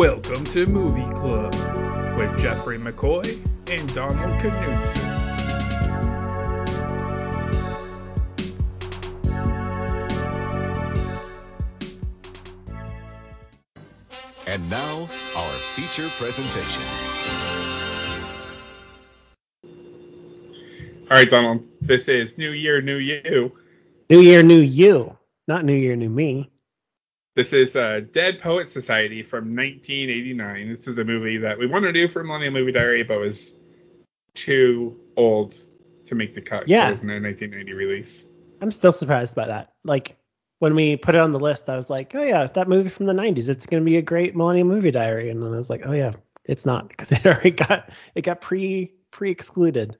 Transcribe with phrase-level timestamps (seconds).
[0.00, 1.52] Welcome to Movie Club
[2.16, 3.36] with Jeffrey McCoy
[3.70, 5.10] and Donald Knudsen.
[14.46, 15.02] And now,
[15.36, 16.82] our feature presentation.
[21.10, 21.62] All right, Donald.
[21.82, 23.52] This is New Year, New You.
[24.08, 26.49] New Year, New You, not New Year, New Me.
[27.36, 30.74] This is uh, Dead Poet Society from 1989.
[30.74, 33.56] This is a movie that we wanted to do for Millennium Movie Diary, but was
[34.34, 35.56] too old
[36.06, 36.68] to make the cut.
[36.68, 36.80] Yeah.
[36.80, 38.28] So it wasn't a 1990 release.
[38.60, 39.72] I'm still surprised by that.
[39.84, 40.16] Like
[40.58, 43.06] when we put it on the list, I was like, oh yeah, that movie from
[43.06, 43.48] the 90s.
[43.48, 46.12] It's gonna be a great Millennium Movie Diary, and then I was like, oh yeah,
[46.44, 49.96] it's not because it already got it got pre pre excluded.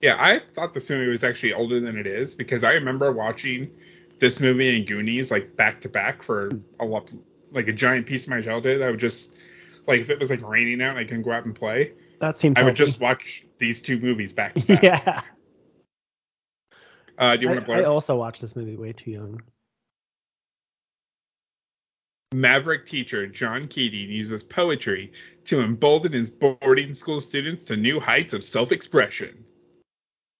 [0.00, 3.70] Yeah, I thought this movie was actually older than it is because I remember watching
[4.18, 7.12] this movie and Goonies like back to back for a lot,
[7.52, 8.82] like a giant piece of my childhood.
[8.82, 9.36] I would just
[9.86, 12.36] like if it was like raining out and I couldn't go out and play, That
[12.36, 12.56] seems.
[12.58, 14.82] I would just watch these two movies back to back.
[14.82, 15.20] yeah.
[17.16, 17.80] Uh, do you want to I.
[17.80, 19.40] I also watched this movie way too young.
[22.34, 25.12] Maverick teacher John Keating uses poetry
[25.44, 29.44] to embolden his boarding school students to new heights of self-expression.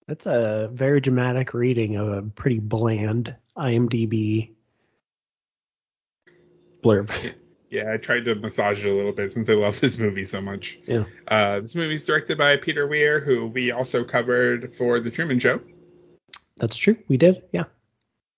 [0.06, 4.50] That's a very dramatic reading of a pretty bland IMDb
[6.82, 7.10] blurb.
[7.70, 10.40] Yeah, I tried to massage it a little bit since I love this movie so
[10.40, 10.78] much.
[10.86, 11.06] yeah.
[11.26, 15.40] Uh, this movie is directed by Peter Weir, who we also covered for The Truman
[15.40, 15.60] Show.
[16.58, 16.94] That's true.
[17.08, 17.42] We did.
[17.50, 17.64] Yeah.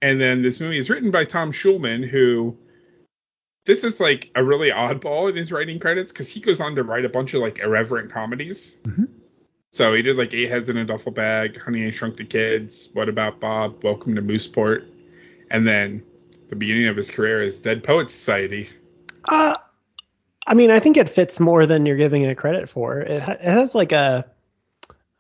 [0.01, 2.57] And then this movie is written by Tom Schulman, who
[3.67, 6.83] this is like a really oddball in his writing credits because he goes on to
[6.83, 8.77] write a bunch of like irreverent comedies.
[8.85, 9.09] Mhm.
[9.73, 12.89] So he did like Eight Heads in a Duffel Bag, Honey I Shrunk the Kids,
[12.93, 14.87] What About Bob, Welcome to Mooseport,
[15.51, 16.03] and then
[16.49, 18.69] the beginning of his career is Dead Poet Society.
[19.25, 19.57] Uh,
[20.47, 23.01] I mean, I think it fits more than you're giving it credit for.
[23.01, 24.25] It, ha- it has like a,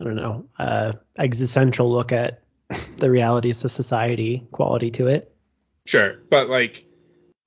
[0.00, 2.42] I don't know, uh, existential look at
[2.96, 5.34] the realities of society quality to it.
[5.84, 6.86] Sure, but like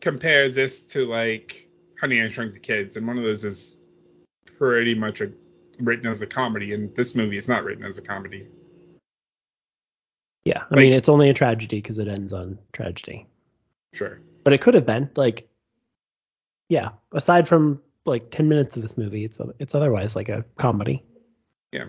[0.01, 3.77] compare this to like Honey I Shrunk the Kids, and one of those is
[4.57, 5.31] pretty much a,
[5.79, 8.47] written as a comedy, and this movie is not written as a comedy.
[10.43, 10.59] Yeah.
[10.59, 13.27] I Like- mean, it's only a tragedy because it ends on tragedy,
[13.93, 14.19] Sure.
[14.43, 15.47] but it could have been like,
[16.69, 16.89] yeah.
[17.11, 21.03] Aside from like 10 minutes of this movie, it's it's otherwise like a comedy.
[21.71, 21.85] Yeah.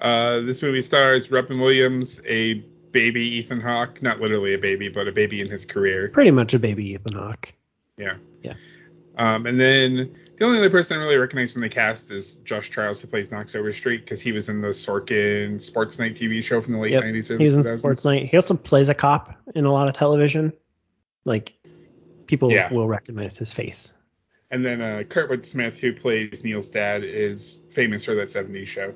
[0.00, 2.54] Uh, this movie stars Robin Williams, a
[2.92, 6.08] baby Ethan Hawke, not literally a baby, but a baby in his career.
[6.08, 7.52] Pretty much a baby Ethan Hawke.
[7.96, 8.16] Yeah.
[8.42, 8.54] Yeah.
[9.16, 12.70] Um, and then the only other person I really recognize from the cast is Josh
[12.70, 16.60] Charles, who plays Knox Overstreet, because he was in the Sorkin Sports Night TV show
[16.60, 17.04] from the late Yep.
[17.04, 17.30] 90s.
[17.30, 17.78] or He was in 2000s.
[17.78, 18.26] Sports Night.
[18.28, 20.52] He also plays a cop in a lot of television.
[21.24, 21.54] Like
[22.26, 22.72] people Yeah.
[22.72, 23.94] will recognize his face.
[24.50, 28.94] And then uh, Kurtwood Smith, who plays Neil's dad, is famous for that 70s show.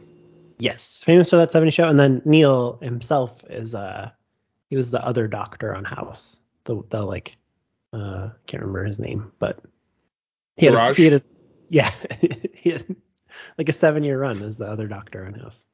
[0.58, 1.88] Yes, famous for that 70s show.
[1.88, 4.10] And then Neil himself is uh
[4.68, 6.38] he was the other doctor on House.
[6.64, 7.36] The the like
[7.94, 9.58] uh can't remember his name, but
[10.60, 11.22] he had, a, he had a,
[11.68, 11.90] yeah
[12.52, 12.84] he had
[13.58, 15.66] like a seven year run as the other doctor on House.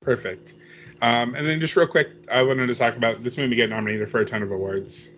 [0.00, 0.54] Perfect.
[1.02, 4.10] Um, and then just real quick, I wanted to talk about this movie got nominated
[4.10, 5.10] for a ton of awards.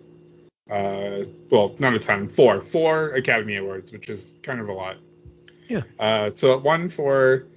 [0.69, 4.97] Uh, well, not a ton, four, four Academy Awards, which is kind of a lot.
[5.69, 5.83] Yeah.
[5.99, 7.47] Uh, so it won for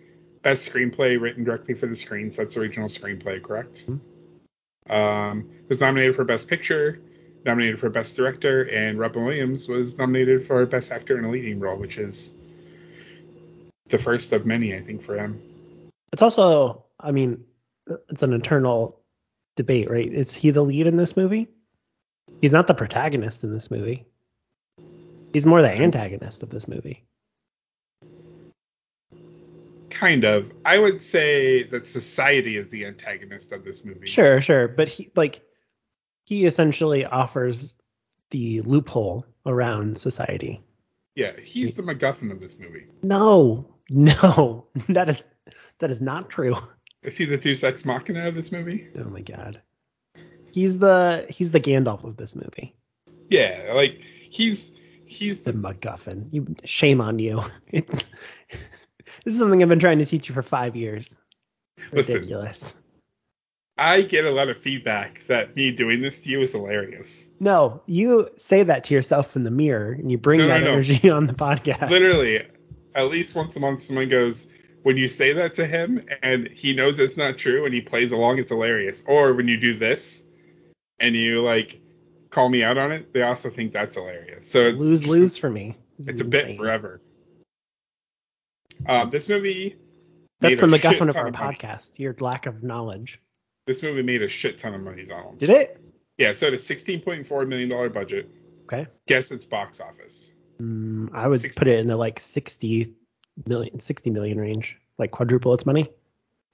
[0.43, 2.31] best screenplay written directly for the screen.
[2.31, 3.85] So that's original screenplay, correct?
[4.89, 7.01] Um, was nominated for best picture,
[7.45, 11.59] nominated for best director, and Robin Williams was nominated for best actor in a leading
[11.61, 12.35] role, which is
[13.89, 15.41] the first of many, I think, for him.
[16.13, 17.45] It's also I mean
[18.09, 19.01] it's an eternal
[19.57, 20.13] debate, right?
[20.13, 21.49] Is he the lead in this movie?
[22.41, 24.07] He's not the protagonist in this movie.
[25.33, 27.05] He's more the antagonist of this movie.
[29.91, 30.53] Kind of.
[30.65, 34.07] I would say that society is the antagonist of this movie.
[34.07, 35.43] Sure, sure, but he like
[36.31, 37.75] he essentially offers
[38.31, 40.61] the loophole around society.
[41.17, 42.87] Yeah, he's the MacGuffin of this movie.
[43.03, 45.27] No, no, that is
[45.81, 46.55] that is not true.
[47.03, 48.87] Is he the Deus Ex Machina of this movie?
[48.97, 49.61] Oh my god,
[50.53, 52.77] he's the he's the Gandalf of this movie.
[53.29, 54.01] Yeah, like
[54.31, 54.73] he's
[55.05, 56.29] he's The the MacGuffin.
[56.31, 57.43] You shame on you.
[57.73, 58.05] It's
[59.25, 61.19] this is something I've been trying to teach you for five years.
[61.91, 62.80] Listen.
[63.81, 67.27] I get a lot of feedback that me doing this to you is hilarious.
[67.41, 70.73] No, you say that to yourself in the mirror and you bring No, that no.
[70.73, 71.89] energy on the podcast.
[71.89, 72.47] Literally,
[72.95, 74.49] at least once a month someone goes,
[74.83, 78.13] when you say that to him and he knows it's not true and he plays
[78.13, 79.03] along, it's hilarious.
[79.07, 80.27] Or when you do this
[80.99, 81.81] and you like
[82.29, 84.47] call me out on it, they also think that's hilarious.
[84.47, 85.79] So it's lose lose for me.
[85.97, 87.01] This it's a bit forever.
[88.87, 89.77] Um, this movie.
[90.41, 91.99] That's the MacGuffin of our podcast.
[91.99, 93.19] Your lack of knowledge.
[93.71, 95.39] This movie made a shit ton of money, Donald.
[95.39, 95.81] Did it?
[96.19, 98.29] Yeah, so it had a $16.4 million budget.
[98.65, 98.89] Okay.
[99.07, 100.33] Guess its box office.
[100.61, 101.57] Mm, I would 60.
[101.57, 102.93] put it in the like 60
[103.47, 105.89] million, 60 million range, like quadruple its money.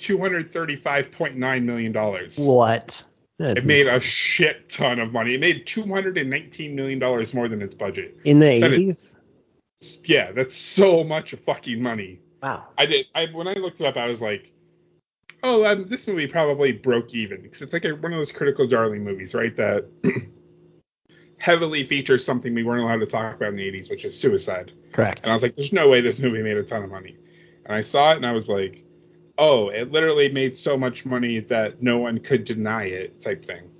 [0.03, 1.95] $235.9 million.
[1.95, 3.03] What?
[3.39, 3.95] That's It made insane.
[3.95, 5.37] a shit ton of money.
[5.37, 6.99] It made $219 million
[7.33, 8.19] more than its budget.
[8.25, 9.17] in the that is-
[9.81, 10.07] 80s.
[10.07, 12.21] Yeah, that's so much fucking money.
[12.43, 12.67] Wow.
[12.77, 13.07] I did.
[13.15, 14.53] I when I looked it up, I was like,
[15.47, 18.67] oh, um, this movie probably broke even because it's like a, one of those critical
[18.67, 19.57] darling movies, right?
[19.57, 19.87] That
[21.39, 24.73] heavily features something we weren't allowed to talk about in the 80s, which is suicide.
[24.93, 25.21] Correct.
[25.23, 27.17] And I was like, there's no way this movie made a ton of money.
[27.65, 28.85] And I saw it and I was like,
[29.39, 33.71] oh, it literally made so much money that no one could deny it, type thing.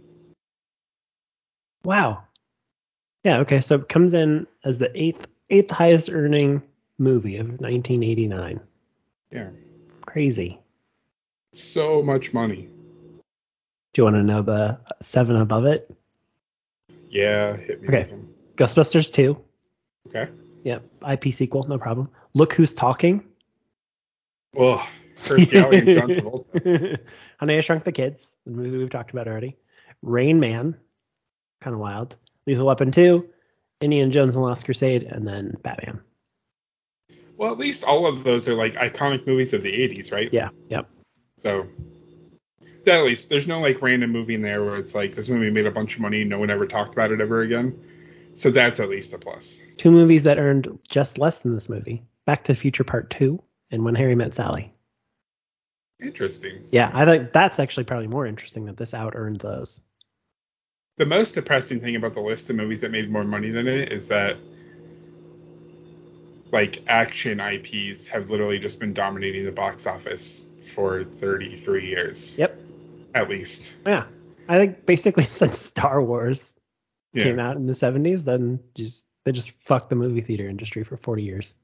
[1.85, 2.23] Wow.
[3.25, 3.39] Yeah.
[3.39, 3.61] Okay.
[3.61, 6.63] So it comes in as the eighth eighth highest earning
[6.99, 8.61] movie of 1989.
[9.31, 9.49] Yeah,
[10.07, 10.61] Crazy.
[11.57, 12.69] So much money.
[13.95, 15.91] Do you want to know the seven above it?
[17.09, 18.01] Yeah, hit me Okay.
[18.01, 18.35] with them.
[18.57, 19.43] Ghostbusters 2.
[20.09, 20.29] Okay.
[20.65, 20.85] Yep.
[21.13, 21.65] IP sequel.
[21.65, 22.11] No problem.
[22.35, 23.25] Look Who's Talking.
[24.57, 24.87] Oh,
[25.17, 26.99] Kirstie Alley and John Travolta.
[27.41, 29.57] Honey, I Shrunk the Kids, the movie we've talked about already.
[30.03, 30.77] Rain Man,
[31.63, 32.17] kind of wild.
[32.47, 33.27] Lethal Weapon 2,
[33.81, 36.01] Indiana Jones and the Last Crusade, and then Batman.
[37.37, 40.29] Well, at least all of those are like iconic movies of the 80s, right?
[40.33, 40.89] Yeah, yep.
[41.37, 41.67] So
[42.85, 45.51] that at least there's no like random movie in there where it's like this movie
[45.51, 47.79] made a bunch of money, no one ever talked about it ever again.
[48.35, 49.63] So that's at least a plus.
[49.77, 53.43] Two movies that earned just less than this movie Back to the Future Part 2
[53.71, 54.73] and When Harry Met Sally.
[56.01, 56.65] Interesting.
[56.71, 59.81] Yeah, I think that's actually probably more interesting that this out earned those.
[60.99, 63.93] The most depressing thing about the list of movies that made more money than it
[63.93, 64.37] is that
[66.53, 70.41] like action IPs have literally just been dominating the box office
[70.77, 72.55] for 33 years Yep.
[73.15, 73.75] at least.
[73.87, 74.05] Yeah.
[74.47, 76.53] I think basically since Star Wars
[77.15, 77.25] Yeah.
[77.25, 80.99] came out in the 70s, then just they just fucked the movie theater industry for
[80.99, 81.55] 40 years.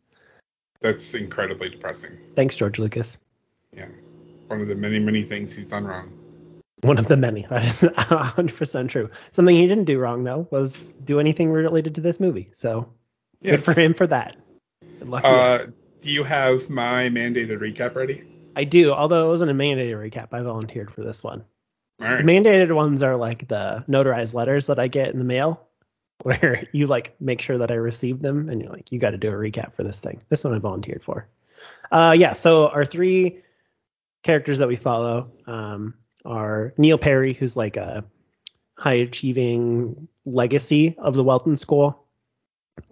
[0.81, 2.12] That's incredibly depressing.
[2.35, 3.19] Thanks, George Lucas.
[3.76, 3.87] Yeah.
[4.49, 6.11] One of the many, many things he's done wrong.
[6.81, 7.43] One of the many.
[7.50, 9.11] That is 100% true.
[9.31, 10.73] Something he didn't do wrong, though, was
[11.05, 12.49] do anything related to this movie.
[12.53, 12.91] So
[13.44, 14.37] good for him for that.
[15.03, 15.59] Lucky Uh,
[16.00, 18.25] do you have my mandated recap ready?
[18.56, 20.28] I do, although it wasn't a mandated recap.
[20.32, 21.44] I volunteered for this one.
[21.99, 22.19] Right.
[22.19, 25.66] The mandated ones are like the notarized letters that I get in the mail,
[26.22, 29.19] where you like make sure that I received them, and you're like, you got to
[29.19, 30.20] do a recap for this thing.
[30.28, 31.28] This one I volunteered for.
[31.90, 32.32] Uh, yeah.
[32.32, 33.43] So our three
[34.22, 35.94] characters that we follow um,
[36.25, 38.04] are Neil Perry, who's like a
[38.76, 42.06] high achieving legacy of the Welton School.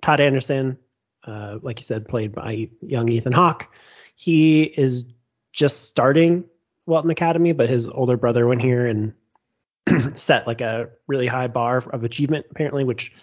[0.02, 0.78] Todd Anderson,
[1.24, 3.68] uh, like you said, played by young Ethan Hawke.
[4.14, 5.04] He is
[5.52, 6.44] just starting
[6.86, 9.14] Welton Academy, but his older brother went here and
[10.14, 13.14] set like a really high bar of achievement, apparently, which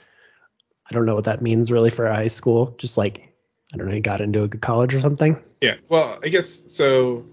[0.89, 2.75] I don't know what that means really for high school.
[2.77, 3.33] Just like,
[3.73, 5.41] I don't know, he got into a good college or something.
[5.61, 5.75] Yeah.
[5.89, 7.25] Well, I guess so.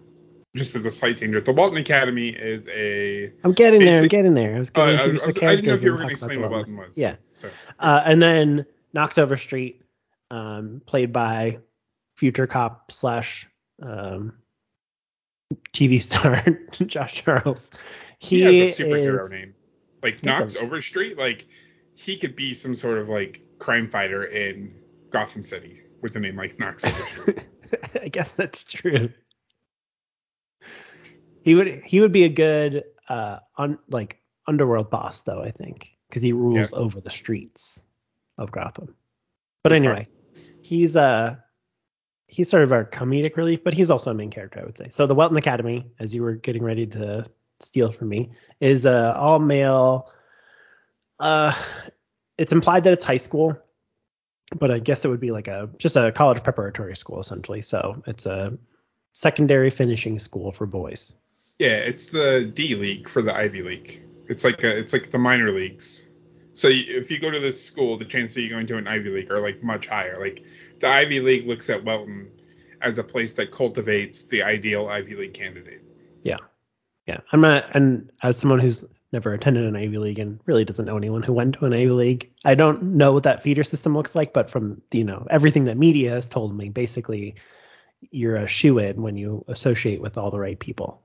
[0.57, 3.33] Just as a slight danger, the Walton Academy is a.
[3.43, 4.03] I'm getting there.
[4.03, 4.55] I'm getting there.
[4.55, 6.09] I was Uh, I, to I, introduce the I didn't know if you were going
[6.11, 6.97] to explain what Walton was.
[6.97, 7.17] Yeah.
[7.33, 7.51] So.
[7.81, 9.83] Uh, and then Knox Overstreet,
[10.31, 11.59] um, played by
[12.17, 13.49] future cop slash
[13.83, 14.35] um,
[15.73, 16.43] TV star
[16.87, 17.71] Josh Charles.
[18.19, 19.55] He, He, has a superhero is, name.
[20.03, 20.59] Like Knox he?
[20.59, 21.47] Overstreet, like
[21.95, 24.75] he could be some sort of like crime fighter in
[25.11, 27.49] Gotham City with a name like Knox Overstreet.
[28.03, 29.11] I guess that's true.
[31.43, 35.91] He would he would be a good uh un, like underworld boss though I think
[36.09, 37.85] because he rules over the streets
[38.39, 38.95] of Gotham.
[39.63, 40.07] But anyway,
[40.63, 41.37] he's uh
[42.35, 44.89] he's sort of our comedic relief, but he's also a main character I would say.
[44.91, 47.25] So the Welton Academy, as you were getting ready to
[47.61, 50.11] steal from me, is uh all male.
[51.21, 51.53] Uh,
[52.37, 53.57] it's implied that it's high school,
[54.59, 57.63] but I guess it would be like a just a college preparatory school essentially.
[57.63, 58.59] So it's a
[59.13, 61.15] secondary finishing school for boys.
[61.61, 64.03] Yeah, it's the D League for the Ivy League.
[64.29, 66.03] It's like a, it's like the minor leagues.
[66.53, 69.11] So if you go to this school, the chances of you going to an Ivy
[69.11, 70.19] League are like much higher.
[70.19, 70.45] Like
[70.85, 72.31] the Ivy League looks at Welton
[72.83, 75.81] as a place that cultivates the ideal Ivy League candidate.
[76.23, 76.37] Yeah,
[77.07, 77.21] yeah.
[77.33, 80.99] I'm not, and as someone who's never attended an Ivy League and really doesn't know
[80.99, 84.15] anyone who went to an Ivy League, I don't know what that feeder system looks
[84.15, 84.35] like.
[84.35, 87.37] But from you know everything that media has told me, basically
[88.11, 91.01] you're a shoe in when you associate with all the right people.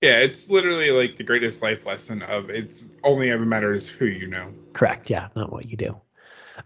[0.00, 4.26] Yeah, it's literally like the greatest life lesson of it's only ever matters who you
[4.26, 4.54] know.
[4.72, 5.10] Correct.
[5.10, 6.00] Yeah, not what you do.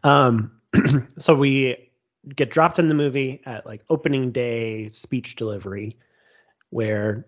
[0.05, 0.53] Um,
[1.19, 1.88] so we
[2.35, 5.93] get dropped in the movie at like opening day speech delivery,
[6.71, 7.27] where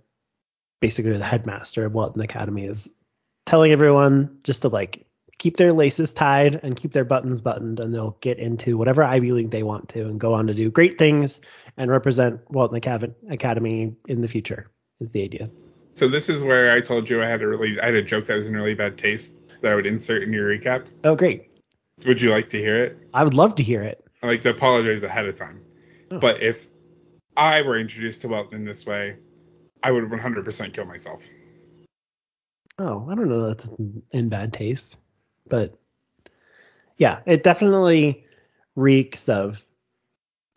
[0.81, 2.95] basically the headmaster of Walton Academy is
[3.47, 5.07] telling everyone just to like
[5.39, 9.33] keep their laces tied and keep their buttons buttoned, and they'll get into whatever Ivy
[9.33, 11.41] League they want to and go on to do great things
[11.77, 14.71] and represent Walton Academy in the future.
[15.01, 15.51] Is the idea.
[15.93, 18.27] So this is where I told you I had a really I had a joke
[18.27, 20.87] that was in really bad taste that I would insert in your recap.
[21.05, 21.51] Oh, great.
[22.07, 22.99] Would you like to hear it?
[23.15, 24.00] I would love to hear it.
[24.23, 25.63] I like to apologize ahead of time.
[26.11, 26.19] Oh.
[26.19, 26.67] But if
[27.37, 29.17] I were introduced to Welton in this way,
[29.83, 31.27] I would 100% kill myself.
[32.79, 33.71] Oh, I don't know that's
[34.11, 34.97] in bad taste,
[35.49, 35.79] but
[36.97, 38.25] yeah, it definitely
[38.75, 39.63] reeks of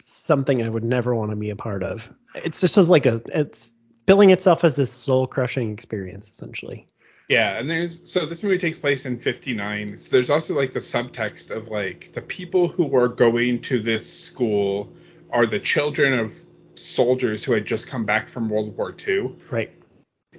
[0.01, 2.09] something I would never want to be a part of.
[2.35, 3.71] It's just as like a it's
[4.05, 6.87] billing itself as this soul crushing experience essentially.
[7.33, 9.95] Yeah, and there's so this movie takes place in 59.
[9.95, 14.07] So there's also like the subtext of like the people who are going to this
[14.07, 14.93] school
[15.31, 16.31] are the children of
[16.75, 19.35] soldiers who had just come back from World War II.
[19.49, 19.71] Right.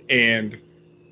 [0.08, 0.56] And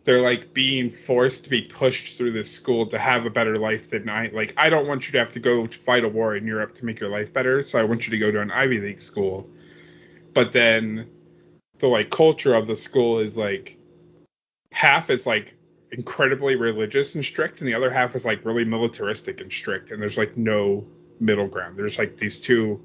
[0.04, 3.90] they're like being forced to be pushed through this school to have a better life
[3.90, 6.36] than I like I don't want you to have to go to fight a war
[6.36, 8.52] in Europe to make your life better, so I want you to go to an
[8.52, 9.50] Ivy League school.
[10.32, 11.10] But then
[11.78, 13.78] the like culture of the school is like
[14.70, 15.56] half is like
[15.92, 20.00] incredibly religious and strict, and the other half is like really militaristic and strict, and
[20.00, 20.84] there's like no
[21.20, 21.78] middle ground.
[21.78, 22.82] There's like these two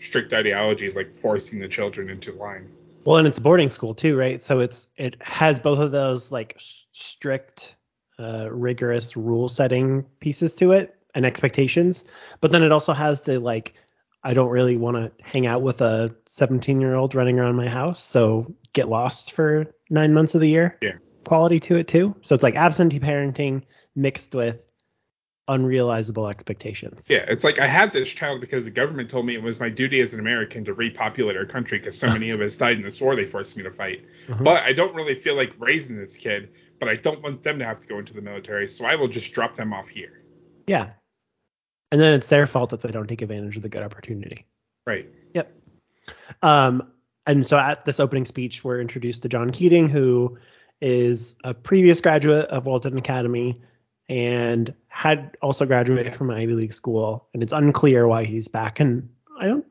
[0.00, 2.70] strict ideologies like forcing the children into line.
[3.04, 4.40] Well, and it's a boarding school too, right?
[4.42, 6.56] So it's it has both of those like
[6.92, 7.76] strict,
[8.18, 12.04] uh, rigorous rule setting pieces to it and expectations,
[12.40, 13.74] but then it also has the like
[14.22, 17.68] I don't really want to hang out with a 17 year old running around my
[17.68, 20.76] house, so get lost for nine months of the year.
[20.82, 20.98] Yeah.
[21.28, 22.16] Quality to it too.
[22.22, 24.64] So it's like absentee parenting mixed with
[25.46, 27.06] unrealizable expectations.
[27.10, 29.68] Yeah, it's like I had this child because the government told me it was my
[29.68, 32.82] duty as an American to repopulate our country because so many of us died in
[32.82, 34.06] this war they forced me to fight.
[34.26, 34.42] Mm-hmm.
[34.42, 36.48] But I don't really feel like raising this kid,
[36.80, 39.08] but I don't want them to have to go into the military, so I will
[39.08, 40.22] just drop them off here.
[40.66, 40.92] Yeah.
[41.92, 44.46] And then it's their fault if they don't take advantage of the good opportunity.
[44.86, 45.10] Right.
[45.34, 45.52] Yep.
[46.42, 46.90] Um,
[47.26, 50.38] and so at this opening speech, we're introduced to John Keating, who
[50.80, 53.56] is a previous graduate of Walton Academy
[54.08, 57.28] and had also graduated from Ivy League school.
[57.34, 58.80] And it's unclear why he's back.
[58.80, 59.66] And I don't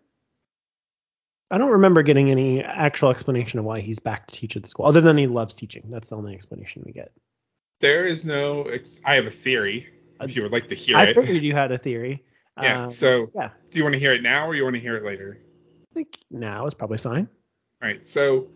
[1.50, 4.70] I don't remember getting any actual explanation of why he's back to teach at the
[4.70, 5.84] school, other than he loves teaching.
[5.90, 7.12] That's the only explanation we get.
[7.80, 8.70] There is no.
[9.06, 9.88] I have a theory
[10.20, 11.10] if you would like to hear I it.
[11.18, 12.24] I figured you had a theory.
[12.60, 12.86] Yeah.
[12.86, 13.52] Um, so yeah.
[13.70, 15.38] Do you want to hear it now or you want to hear it later?
[15.92, 17.30] I think now is probably fine.
[17.84, 18.08] All right.
[18.08, 18.48] So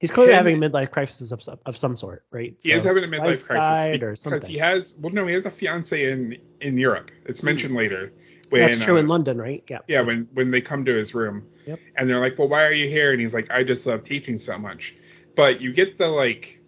[0.00, 2.60] he's clearly having a midlife crisis of, of some sort, right?
[2.62, 4.96] So he is having a midlife crisis because he has.
[4.98, 7.10] Well, no, he has a fiance in in Europe.
[7.24, 7.78] It's mentioned mm.
[7.78, 8.12] later.
[8.50, 9.62] When, That's true uh, in London, right?
[9.68, 9.80] Yeah.
[9.88, 10.00] Yeah.
[10.00, 11.80] When when they come to his room, yep.
[11.96, 14.38] and they're like, "Well, why are you here?" And he's like, "I just love teaching
[14.38, 14.96] so much."
[15.36, 16.60] But you get the like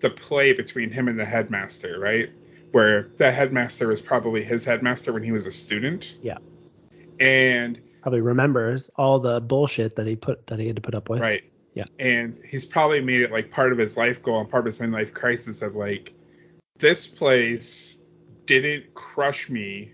[0.00, 2.30] the play between him and the headmaster, right?
[2.76, 6.14] where the headmaster was probably his headmaster when he was a student.
[6.22, 6.36] Yeah.
[7.18, 11.08] And probably remembers all the bullshit that he put that he had to put up
[11.08, 11.20] with.
[11.20, 11.44] Right.
[11.76, 11.84] Yeah.
[11.98, 14.78] And he's probably made it like part of his life goal and part of his
[14.78, 16.14] midlife crisis of like
[16.78, 18.02] this place
[18.46, 19.92] didn't crush me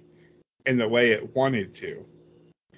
[0.65, 2.05] in the way it wanted to.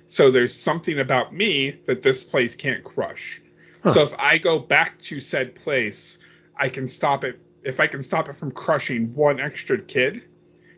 [0.07, 3.43] So there's something about me that this place can't crush.
[3.83, 3.93] Huh.
[3.93, 6.19] So if I go back to said place,
[6.57, 10.23] I can stop it if I can stop it from crushing one extra kid,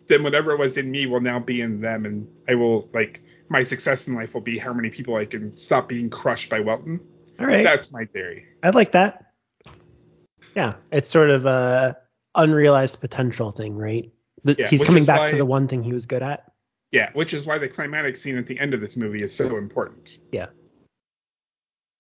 [0.09, 3.63] then whatever was in me will now be in them, and I will like my
[3.63, 7.01] success in life will be how many people I can stop being crushed by Welton.
[7.39, 8.47] All right, that's my theory.
[8.63, 9.33] I like that.
[10.55, 11.97] Yeah, it's sort of a
[12.35, 14.11] unrealized potential thing, right?
[14.45, 16.51] That yeah, he's coming back why, to the one thing he was good at.
[16.93, 19.57] Yeah, which is why the climatic scene at the end of this movie is so
[19.57, 20.19] important.
[20.33, 20.47] Yeah.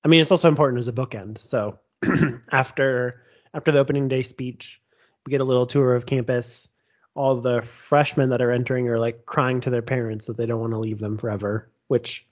[0.05, 1.39] I mean, it's also important as a bookend.
[1.39, 1.81] So
[2.53, 4.81] after after the opening day speech,
[5.27, 6.69] we get a little tour of campus.
[7.15, 10.61] All the freshmen that are entering are like crying to their parents that they don't
[10.61, 12.27] want to leave them forever, which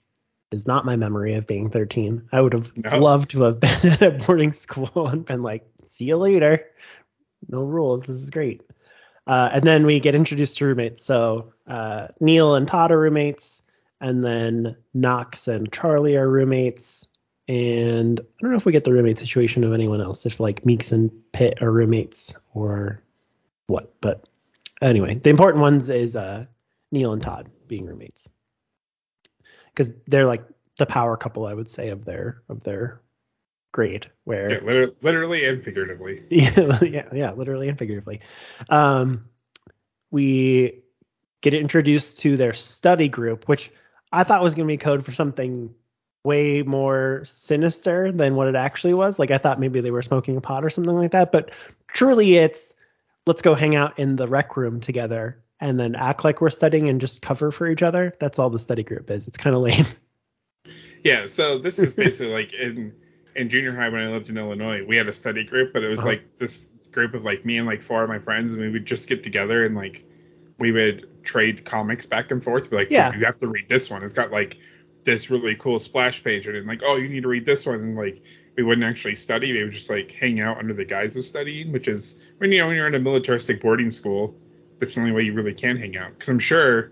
[0.51, 2.29] is not my memory of being 13.
[2.31, 2.99] I would have no.
[2.99, 6.65] loved to have been at a boarding school and been like, see you later.
[7.47, 8.05] No rules.
[8.05, 8.61] This is great.
[9.27, 11.03] Uh, and then we get introduced to roommates.
[11.03, 13.63] So uh, Neil and Todd are roommates,
[13.99, 17.07] and then Knox and Charlie are roommates.
[17.47, 20.65] And I don't know if we get the roommate situation of anyone else, if like
[20.65, 23.01] Meeks and Pitt are roommates or
[23.67, 23.93] what.
[24.01, 24.27] But
[24.81, 26.45] anyway, the important ones is uh,
[26.91, 28.29] Neil and Todd being roommates
[29.75, 30.43] because they're like
[30.77, 33.01] the power couple, I would say, of their of their
[33.71, 34.09] grade.
[34.23, 36.23] Where yeah, literally, literally and figuratively.
[36.29, 38.21] Yeah, yeah, yeah, literally and figuratively.
[38.69, 39.25] Um,
[40.11, 40.83] we
[41.41, 43.71] get introduced to their study group, which
[44.11, 45.73] I thought was going to be code for something
[46.23, 49.19] way more sinister than what it actually was.
[49.19, 51.51] Like I thought maybe they were smoking a pot or something like that, but
[51.87, 52.73] truly it's
[53.27, 56.89] let's go hang out in the rec room together and then act like we're studying
[56.89, 58.13] and just cover for each other.
[58.19, 59.27] That's all the study group is.
[59.27, 59.85] It's kind of lame.
[61.03, 62.91] Yeah, so this is basically like in
[63.35, 65.87] in junior high when I lived in Illinois, we had a study group, but it
[65.87, 66.09] was Uh-huh.
[66.09, 68.85] like this group of like me and like four of my friends, and we would
[68.85, 70.03] just get together and like
[70.57, 72.69] we would trade comics back and forth.
[72.71, 73.15] Be like, Yeah.
[73.15, 74.01] you have to read this one.
[74.03, 74.57] It's got like
[75.03, 77.95] this really cool splash page, and like, oh, you need to read this one, and
[77.95, 78.23] like
[78.57, 79.53] we wouldn't actually study.
[79.53, 82.57] We would just like hang out under the guise of studying, which is when you
[82.57, 84.35] know when you're in a militaristic boarding school,
[84.79, 86.11] that's the only way you really can hang out.
[86.13, 86.91] Because I'm sure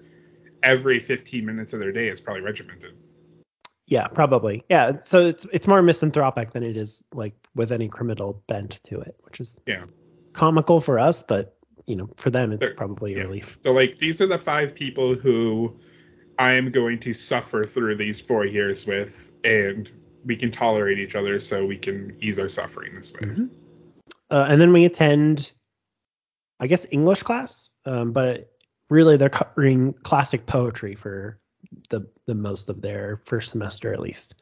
[0.62, 2.94] every 15 minutes of their day is probably regimented.
[3.86, 4.64] Yeah, probably.
[4.70, 9.02] Yeah, so it's it's more misanthropic than it is like with any criminal bent to
[9.02, 9.86] it, which is Yeah.
[10.32, 12.76] comical for us, but you know, for them it's Sure.
[12.76, 13.24] probably a Yeah.
[13.24, 13.58] relief.
[13.64, 15.78] So like these are the five people who
[16.40, 19.90] I am going to suffer through these four years with, and
[20.26, 23.28] we can tolerate each other so we can ease our suffering this way.
[23.28, 23.50] Mhm.
[24.32, 25.52] Uh, and then we attend,
[26.64, 28.50] I guess, English class, um, but
[28.90, 31.38] really they're covering classic poetry for
[31.90, 34.42] the the most of their first semester at least.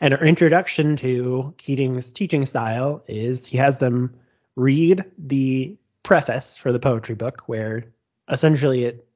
[0.00, 4.14] And our introduction to Keating's teaching style is he has them
[4.54, 7.86] read the preface for the poetry book, where
[8.30, 9.08] essentially it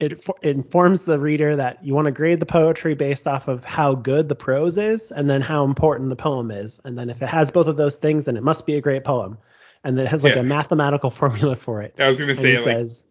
[0.00, 3.62] it, it informs the reader that you want to grade the poetry based off of
[3.62, 6.80] how good the prose is and then how important the poem is.
[6.84, 9.04] And then if it has both of those things, then it must be a great
[9.04, 9.38] poem.
[9.84, 10.40] And then it has like Yeah.
[10.40, 11.94] a mathematical formula for it.
[11.98, 13.04] I was gonna say it like says,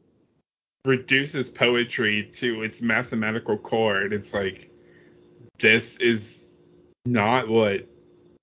[0.85, 4.69] reduces poetry to its mathematical core, and it's like
[5.59, 6.49] this is
[7.05, 7.87] not what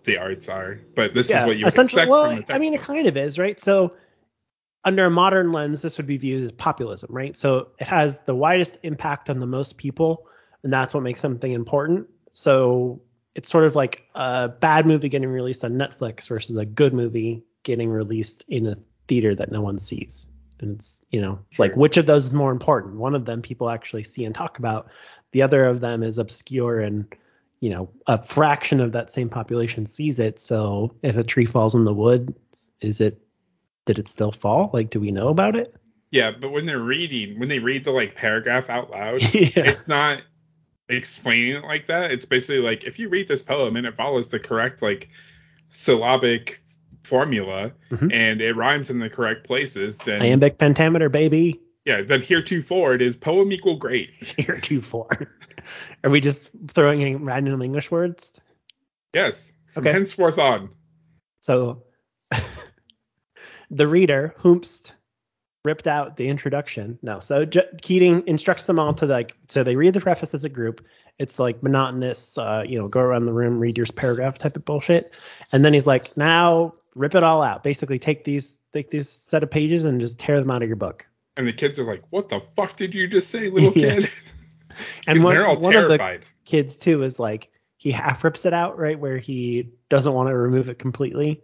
[0.05, 2.81] the arts are, but this is what you expect Well, from the I mean, it
[2.81, 3.59] kind of is, right?
[3.61, 3.95] So,
[4.85, 7.37] under a modern lens, this would be viewed as populism, right?
[7.37, 10.27] So, it has the widest impact on the most people,
[10.64, 12.09] and that's what makes something important.
[12.33, 13.01] So,
[13.35, 17.44] it's sort of like a bad movie getting released on Netflix versus a good movie
[17.62, 18.77] getting released in a
[19.09, 20.27] theater that no one sees.
[20.61, 21.66] And it's, you know, Sure.
[21.66, 22.96] like which of those is more important?
[22.96, 24.88] One of them people actually see and talk about.
[25.33, 27.07] The other of them is obscure and
[27.62, 30.40] you know, a fraction of that same population sees it.
[30.40, 33.22] So if a tree falls in the woods, is it
[33.85, 34.70] did it still fall?
[34.72, 35.72] Like, do we know about it?
[36.11, 39.51] Yeah, but when they're reading, when they read the like paragraph out loud, yeah.
[39.55, 40.22] it's not
[40.88, 42.11] explaining it like that.
[42.11, 45.09] It's basically like if you read this poem and it follows the correct like
[45.68, 46.62] syllabic
[47.05, 48.12] formula Mhm.
[48.12, 51.61] and it rhymes in the correct places, then Iambic pentameter, baby.
[51.85, 54.11] yeah, then heretofore it is poem equal great.
[54.11, 55.09] Here two four.
[56.05, 58.41] Are we just throwing in random English words?
[59.15, 59.53] Yes.
[59.67, 59.93] From Okay.
[59.93, 60.71] henceforth on.
[61.43, 61.83] So
[63.71, 64.95] the reader, Hoomst,
[65.65, 66.99] ripped out the introduction.
[67.03, 70.45] No, so J- Keating instructs them all to like, so they read the preface as
[70.45, 70.85] a group.
[71.19, 74.65] It's like monotonous, uh, you know, go around the room, read your paragraph type of
[74.65, 75.12] bullshit.
[75.53, 77.62] And then he's like, now rip it all out.
[77.62, 80.76] Basically, take these, take these set of pages and just tear them out of your
[80.76, 81.07] book.
[81.37, 83.94] And the kids are like, "What the fuck did you just say, little Yeah.
[84.00, 84.11] kid?"
[85.07, 88.52] And one, they're all one of the kids too is like he half rips it
[88.52, 91.42] out right where he doesn't want to remove it completely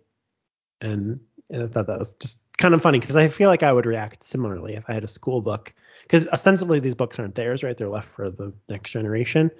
[0.80, 3.72] and, and i thought that was just kind of funny because i feel like i
[3.72, 7.62] would react similarly if i had a school book because ostensibly these books aren't theirs
[7.62, 9.50] right they're left for the next generation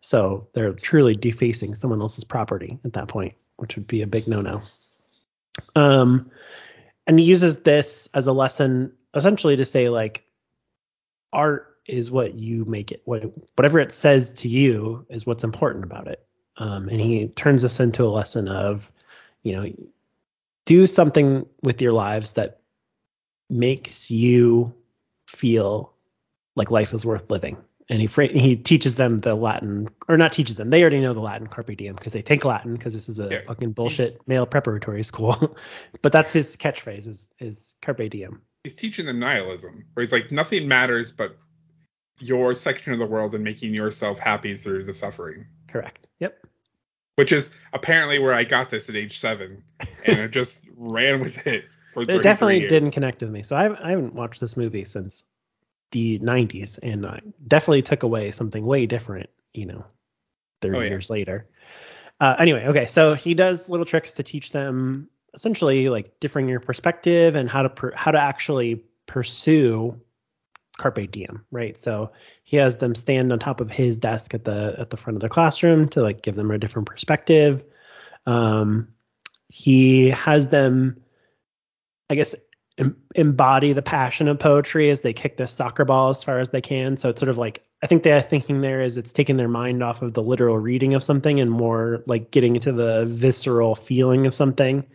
[0.00, 4.26] so they're truly defacing someone else's property at that point which would be a big
[4.26, 4.62] no-no
[5.74, 6.30] um
[7.06, 10.24] and he uses this as a lesson essentially to say like
[11.32, 13.24] art is what you make it what
[13.56, 16.24] whatever it says to you is what's important about it.
[16.56, 18.90] Um, and he turns this into a lesson of
[19.42, 19.72] you know
[20.66, 22.60] do something with your lives that
[23.48, 24.74] makes you
[25.26, 25.94] feel
[26.54, 27.56] like life is worth living
[27.90, 31.12] and he fra- he teaches them the latin or not teaches them they already know
[31.12, 34.10] the latin carpe diem because they take latin because this is a Yeah, fucking bullshit
[34.12, 35.56] he's- male preparatory school
[36.02, 40.30] but that's his catchphrase is is carpe diem He's teaching them nihilism, where he's like,
[40.30, 41.34] "Nothing matters but
[42.18, 46.38] your section of the world and making yourself happy through the suffering." correct yep
[47.16, 49.62] Which is apparently where I got this at age seven,
[50.04, 52.02] and I just ran with it for.
[52.02, 52.68] it definitely years.
[52.70, 53.42] didn't connect with me.
[53.42, 55.24] So I haven't, I haven't watched this movie since
[55.90, 59.84] the 90s, and I definitely took away something way different, you know,
[60.62, 60.88] 30 Oh, yeah.
[60.88, 61.48] years later.
[62.20, 66.60] Uh, anyway, okay, so he does little tricks to teach them essentially like differing your
[66.60, 69.98] perspective and how to per, how to actually pursue
[70.76, 71.76] carpe diem, right?
[71.76, 72.12] So
[72.44, 75.22] he has them stand on top of his desk at the at the front of
[75.22, 77.64] the classroom to like give them a different perspective.
[78.26, 78.88] Um,
[79.48, 81.02] he has them
[82.10, 82.34] I guess
[82.80, 86.50] em- embody the passion of poetry as they kick the soccer ball as far as
[86.50, 86.96] they can.
[86.96, 89.82] So it's sort of like I think the thinking there is it's taking their mind
[89.82, 94.26] off of the literal reading of something and more like getting into the visceral feeling
[94.26, 94.86] of something.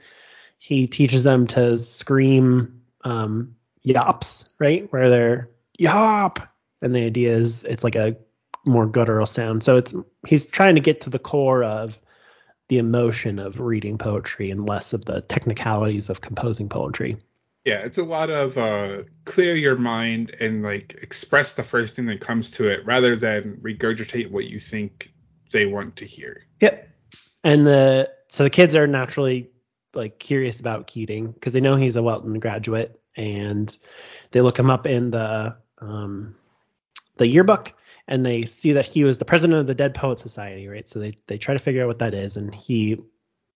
[0.57, 4.91] He teaches them to scream um, yawps, right?
[4.91, 6.47] Where they're yawp,
[6.81, 8.17] and the idea is it's like a
[8.65, 9.63] more guttural sound.
[9.63, 9.93] So it's
[10.25, 11.99] he's trying to get to the core of
[12.67, 17.17] the emotion of reading poetry and less of the technicalities of composing poetry.
[17.65, 22.05] Yeah, it's a lot of uh, clear your mind and like express the first thing
[22.05, 25.11] that comes to it rather than regurgitate what you think
[25.51, 26.45] they want to hear.
[26.61, 26.89] Yep.
[27.43, 29.49] And the so the kids are naturally
[29.95, 33.75] like curious about Keating because they know he's a Welton graduate and
[34.31, 36.35] they look him up in the um,
[37.17, 37.73] the yearbook
[38.07, 40.87] and they see that he was the president of the Dead Poet Society, right?
[40.87, 42.97] So they they try to figure out what that is, and he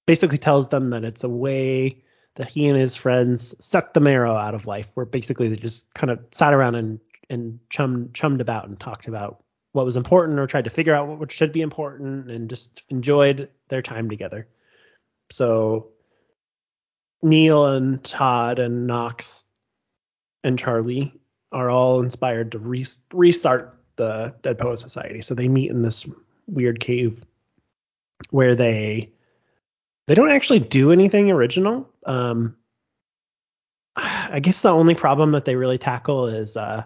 [0.07, 2.03] basically tells them that it's a way
[2.39, 5.93] that he and his friends sucked the marrow out of life, where basically they just
[5.93, 6.99] kind of sat around and
[7.29, 11.19] and chummed chummed about and talked about what was important or tried to figure out
[11.19, 14.47] what should be important and just enjoyed their time together.
[15.29, 15.89] So
[17.21, 19.43] Neil and Todd and Knox
[20.41, 21.13] and Charlie
[21.51, 25.19] are all inspired to re- restart the Dead Poet Society.
[25.19, 26.07] So they meet in this
[26.47, 27.21] weird cave
[28.29, 29.11] where they
[30.07, 31.87] they don't actually do anything original.
[32.09, 32.55] Um,
[33.95, 36.83] I guess the only problem that they really tackle is uh,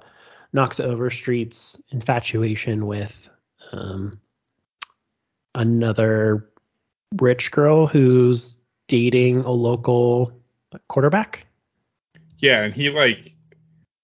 [0.51, 3.29] Knox Overstreet's infatuation with
[3.71, 4.19] um,
[5.55, 6.49] another
[7.21, 8.57] rich girl who's
[8.87, 10.33] dating a local
[10.89, 11.47] quarterback.
[12.39, 13.33] Yeah, and he like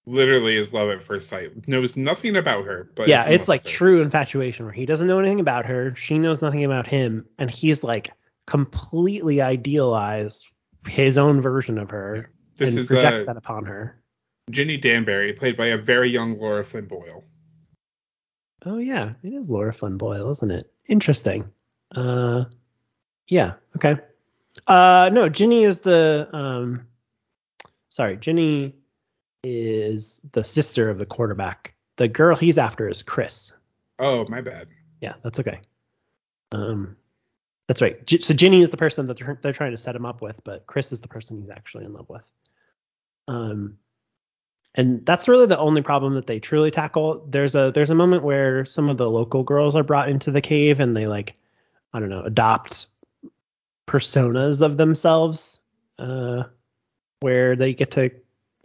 [0.05, 1.67] literally is love at first sight.
[1.67, 5.41] Knows nothing about her, but yeah, it's like true infatuation where he doesn't know anything
[5.41, 8.11] about her, she knows nothing about him, and he's like
[8.47, 10.47] completely idealized
[10.89, 14.01] his own version of her this and is, projects uh, that upon her.
[14.49, 17.23] Ginny Danbury, played by a very young Laura Flynn Boyle.
[18.65, 20.71] Oh yeah, it is Laura Flynn Boyle, isn't it?
[20.87, 21.49] Interesting.
[21.95, 22.45] Uh,
[23.27, 23.97] yeah, okay.
[24.67, 26.87] Uh, no, Ginny is the um,
[27.89, 28.75] sorry, Ginny
[29.43, 31.75] is the sister of the quarterback.
[31.97, 33.53] The girl he's after is Chris.
[33.97, 34.67] Oh, my bad.
[35.01, 35.61] Yeah, that's okay.
[36.51, 36.97] Um,
[37.69, 37.97] that's right.
[38.09, 40.65] So Ginny is the person that they're, they're trying to set him up with, but
[40.65, 42.27] Chris is the person he's actually in love with.
[43.27, 43.77] Um,
[44.73, 47.23] and that's really the only problem that they truly tackle.
[47.29, 50.41] There's a there's a moment where some of the local girls are brought into the
[50.41, 51.35] cave and they like
[51.93, 52.87] I don't know adopt
[53.85, 55.59] personas of themselves,
[55.99, 56.45] uh,
[57.19, 58.09] where they get to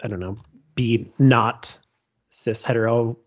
[0.03, 0.39] I don't know
[0.75, 1.79] be not
[2.31, 3.19] cis hetero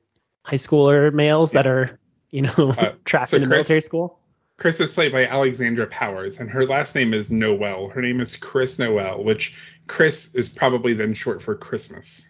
[0.41, 1.61] high schooler males yeah.
[1.61, 1.99] that are
[2.31, 4.16] you know uh, trapped so in a Chris, military school.
[4.57, 7.89] Chris is played by Alexandra Powers, and her last name is Noel.
[7.89, 12.27] Her name is Chris Noel, which Chris is probably then short for Christmas.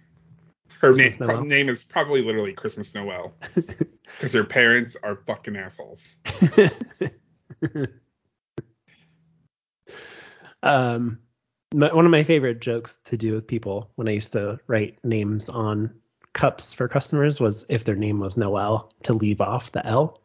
[0.81, 5.55] Her Christmas name, pro- name is probably literally Christmas Noel, because her parents are fucking
[5.55, 6.17] assholes.
[10.61, 11.19] um,
[11.71, 15.47] one of my favorite jokes to do with people when I used to write names
[15.47, 15.93] on
[16.33, 20.21] cups for customers was if their name was Noel to leave off the L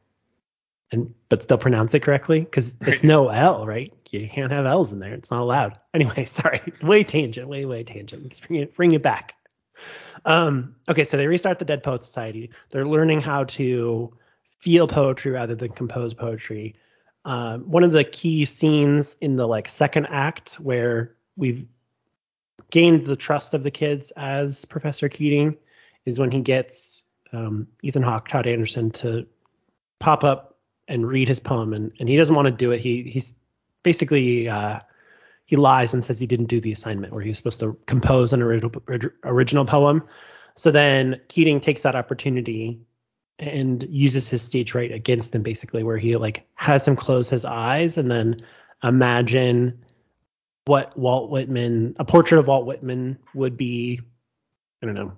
[0.92, 3.92] and but still pronounce it correctly because it's no L, right?
[4.10, 5.14] You can't have L's in there.
[5.14, 5.78] It's not allowed.
[5.94, 8.22] Anyway, sorry, way tangent, way way tangent.
[8.22, 9.34] Let's bring it bring it back.
[10.24, 12.50] Um, okay, so they restart the Dead Poet Society.
[12.70, 14.16] They're learning how to
[14.58, 16.76] feel poetry rather than compose poetry.
[17.26, 21.66] Um, one of the key scenes in the like second act where we've
[22.70, 25.58] gained the trust of the kids as Professor Keating
[26.06, 29.26] is when he gets um, Ethan Hawke, Todd Anderson to
[29.98, 30.51] pop up
[30.92, 32.80] and read his poem, and, and he doesn't want to do it.
[32.80, 33.34] He he's
[33.82, 34.78] basically uh,
[35.46, 38.32] he lies and says he didn't do the assignment where he was supposed to compose
[38.32, 38.70] an original
[39.24, 40.04] original poem.
[40.54, 42.80] So then Keating takes that opportunity
[43.38, 47.44] and uses his stage right against him, basically, where he like has him close his
[47.44, 48.44] eyes and then
[48.84, 49.82] imagine
[50.66, 54.00] what Walt Whitman, a portrait of Walt Whitman would be,
[54.82, 55.12] I don't know,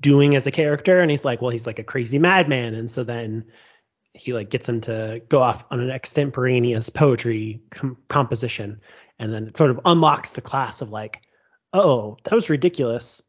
[0.00, 0.98] doing as a character.
[0.98, 2.74] And he's like, well, he's like a crazy madman.
[2.74, 3.44] And so then
[4.16, 8.80] he like gets him to go off on an extemporaneous poetry com- composition
[9.18, 11.22] and then it sort of unlocks the class of like
[11.72, 13.22] oh that was ridiculous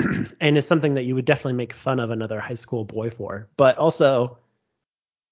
[0.40, 3.48] and is something that you would definitely make fun of another high school boy for
[3.56, 4.38] but also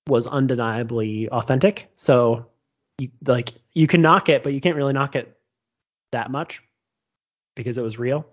[0.06, 1.90] was undeniably authentic.
[1.94, 2.46] So
[2.98, 5.36] you like you can knock it but you can't really knock it
[6.12, 6.62] that much
[7.56, 8.26] because it was real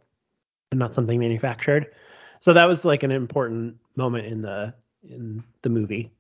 [0.72, 1.94] and not something manufactured.
[2.40, 6.12] So that was like an important moment in the in the movie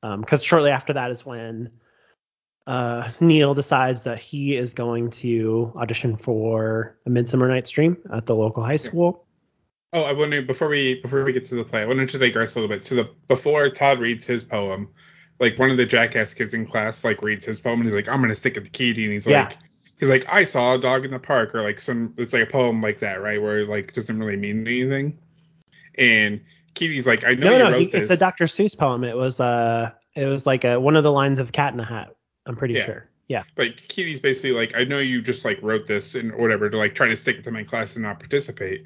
[0.00, 1.70] because um, shortly after that is when
[2.66, 8.26] uh, Neil decides that he is going to audition for a Midsummer Night's Dream at
[8.26, 9.24] the local high school.
[9.92, 12.54] Oh, I wonder before we before we get to the play, I wanted to digress
[12.54, 14.88] a little bit to the before Todd reads his poem.
[15.38, 18.08] Like one of the jackass kids in class like reads his poem and he's like,
[18.08, 19.44] I'm gonna stick it to Keaty and he's Yeah.
[19.44, 19.58] like
[20.00, 22.50] he's like, I saw a dog in the park or like some it's like a
[22.50, 23.40] poem like that, right?
[23.40, 25.18] Where it, like doesn't really mean anything.
[25.96, 26.40] And
[26.76, 28.02] Keaty's like, I know No, you no, wrote he, this.
[28.02, 28.44] it's a Dr.
[28.44, 29.02] Seuss poem.
[29.02, 31.84] It was uh, it was like a, one of the lines of Cat in a
[31.84, 32.14] Hat.
[32.46, 32.84] I'm pretty Yeah.
[32.84, 33.08] sure.
[33.28, 33.42] Yeah.
[33.56, 36.94] But Kitty's basically like, I know you just like wrote this and whatever to like
[36.94, 38.84] try to stick it to my class and not participate.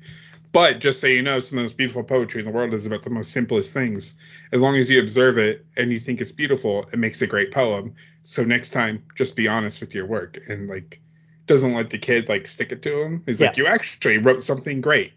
[0.53, 2.87] But just so you know, some of the most beautiful poetry in the world is
[2.87, 4.15] about the most simplest things.
[4.53, 7.53] As long as you observe it and you think it's beautiful, it makes a great
[7.53, 7.95] poem.
[8.23, 11.01] So next time, just be honest with your work and like
[11.47, 13.23] doesn't let the kid like stick it to him.
[13.27, 15.13] He's like, you actually wrote something great,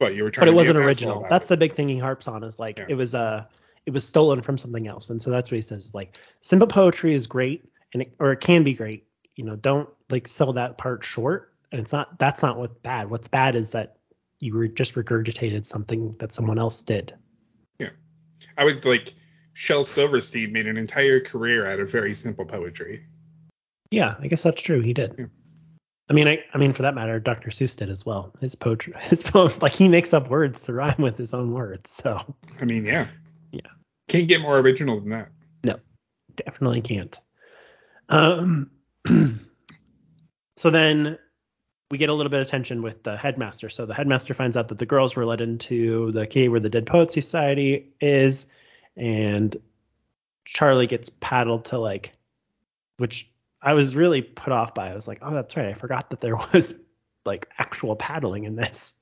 [0.00, 0.46] but you were trying.
[0.46, 1.24] But it wasn't original.
[1.30, 2.86] That's the big thing he harps on is like Yeah.
[2.88, 3.44] it was uh
[3.86, 5.10] it was stolen from something else.
[5.10, 8.40] And so that's what he says like simple poetry is great and it, or it
[8.40, 9.06] can be great.
[9.36, 11.54] You know, don't like sell that part short.
[11.70, 13.08] And it's not that's not what's bad.
[13.08, 13.98] What's bad is that
[14.40, 17.14] you were just regurgitated something that someone else did.
[17.78, 17.90] Yeah,
[18.56, 19.14] I would like.
[19.52, 23.04] Shel Silverstein made an entire career out of very simple poetry.
[23.90, 24.80] Yeah, I guess that's true.
[24.80, 25.14] He did.
[25.18, 25.26] Yeah.
[26.10, 27.50] I mean, I, I mean, for that matter, Dr.
[27.50, 28.34] Seuss did as well.
[28.40, 31.90] His poetry, his poem, like he makes up words to rhyme with his own words.
[31.90, 33.06] So I mean, yeah.
[33.52, 33.60] Yeah.
[34.08, 35.28] Can't get more original than that.
[35.62, 35.78] No,
[36.34, 37.18] definitely can't.
[38.08, 38.72] Um,
[40.56, 41.16] so then
[41.92, 43.68] we get a little bit of tension with the headmaster.
[43.68, 46.68] So the headmaster finds out that the girls were led into the cave where the
[46.68, 48.46] Dead Poets Society is,
[48.96, 49.56] and
[50.44, 52.12] Charlie gets paddled to like,
[52.96, 53.30] which
[53.62, 54.90] I was really put off by.
[54.90, 56.74] I was like, oh, that's right, I forgot that there was
[57.24, 58.94] like actual paddling in this.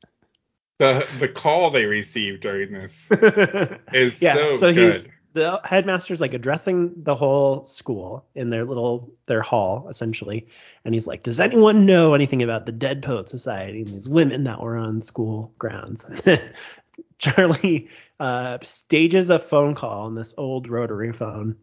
[0.78, 3.10] The the call they received during this
[3.92, 4.92] is yeah, so, so good.
[4.92, 10.48] he's the headmaster's like addressing the whole school in their little their hall essentially,
[10.84, 14.44] and he's like, "Does anyone know anything about the Dead Poet Society and these women
[14.44, 16.06] that were on school grounds?"
[17.18, 21.56] Charlie uh, stages a phone call on this old rotary phone,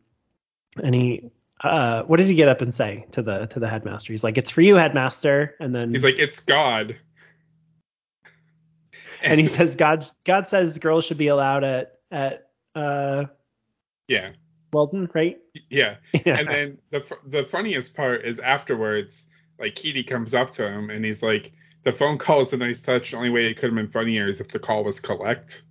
[0.81, 1.31] and he.
[1.65, 4.13] Uh, what does he get up and say to the to the headmaster?
[4.13, 6.95] He's like, "It's for you, headmaster," and then He's like, it's God.
[9.23, 13.25] and he says, "God God says girls should be allowed at at uh,
[14.08, 14.32] yeah,
[14.71, 15.38] Weldon, right?"
[15.69, 15.95] yeah.
[16.25, 16.39] Yeah.
[16.39, 19.28] And then the the funniest part is afterwards,
[19.60, 22.82] like Keaty comes up to him and he's like, the phone call is a nice
[22.82, 23.12] touch.
[23.12, 25.63] The only way it could have been funnier is if the call was collect,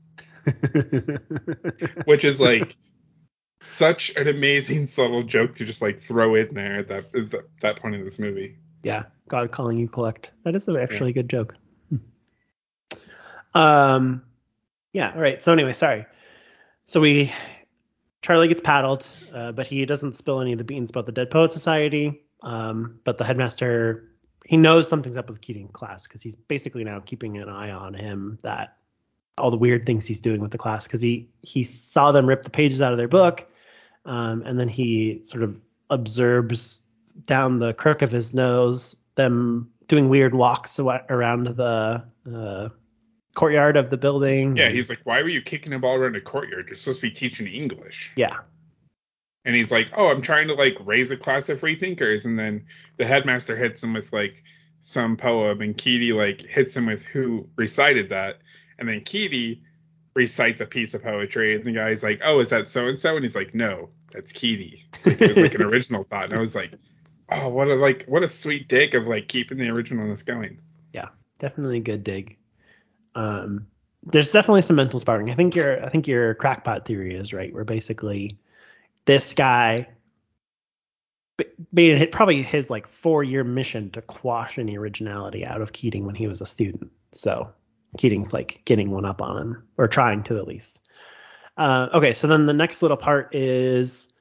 [2.07, 2.76] which is like
[3.64, 7.77] such an amazing subtle joke to just like throw in there at that at that-
[7.77, 8.57] point in this movie.
[8.83, 10.31] yeah, God calling you collect.
[10.44, 11.55] That is actually a good joke.
[11.90, 11.96] Hmm.
[13.55, 14.22] Um,
[14.92, 15.12] yeah.
[15.14, 15.42] All right.
[15.42, 16.07] So anyway, sorry.
[16.85, 17.33] So we
[18.22, 21.31] Charlie gets paddled, uh, but he doesn't spill any of the beans about the Dead
[21.31, 22.22] Poet Society.
[22.42, 24.11] Um, but the headmaster
[24.44, 27.94] he knows something's up with Keating class because he's basically now keeping an eye on
[27.94, 28.77] him that
[29.38, 32.42] all the weird things he's doing with the class because he he saw them rip
[32.42, 33.46] the pages out of their book
[34.05, 35.57] um, and then he sort of
[35.90, 36.87] observes
[37.27, 42.03] down the crook of his nose them doing weird walks around the
[42.35, 42.69] uh,
[43.35, 46.21] courtyard of the building Yeah, he's like, why were you kicking a ball around a
[46.21, 46.67] courtyard?
[46.67, 48.12] You're supposed to be teaching English.
[48.17, 48.38] yeah
[49.45, 52.25] And he's like, oh, I'm trying to like raise a class of free thinkers.
[52.25, 52.64] And then
[52.97, 54.43] the headmaster hits him with like
[54.81, 58.38] some poem, and Keaty like hits him with who recited that.
[58.79, 59.61] And then Keaty
[60.14, 63.16] recites a piece of poetry, and the guy's like, oh, is that so and so?
[63.16, 64.85] And he's like, no, that's Keaty.
[65.05, 66.72] Like, it was like an original thought, and I was like,
[67.31, 70.61] oh, what a like what a sweet dig of like keeping the originalness going.
[70.92, 72.37] yeah definitely a good dig
[73.14, 73.66] um
[74.05, 77.53] there's definitely some mental sparring i think your i think your crackpot theory is right
[77.55, 78.38] where basically
[79.07, 79.87] this guy
[81.72, 86.07] made it probably his like four year mission to quash any originality out of keating
[86.07, 87.48] when he was a student so
[87.96, 90.80] keating's like getting one up on him or trying to at least
[91.57, 94.12] uh, okay so then the next little part is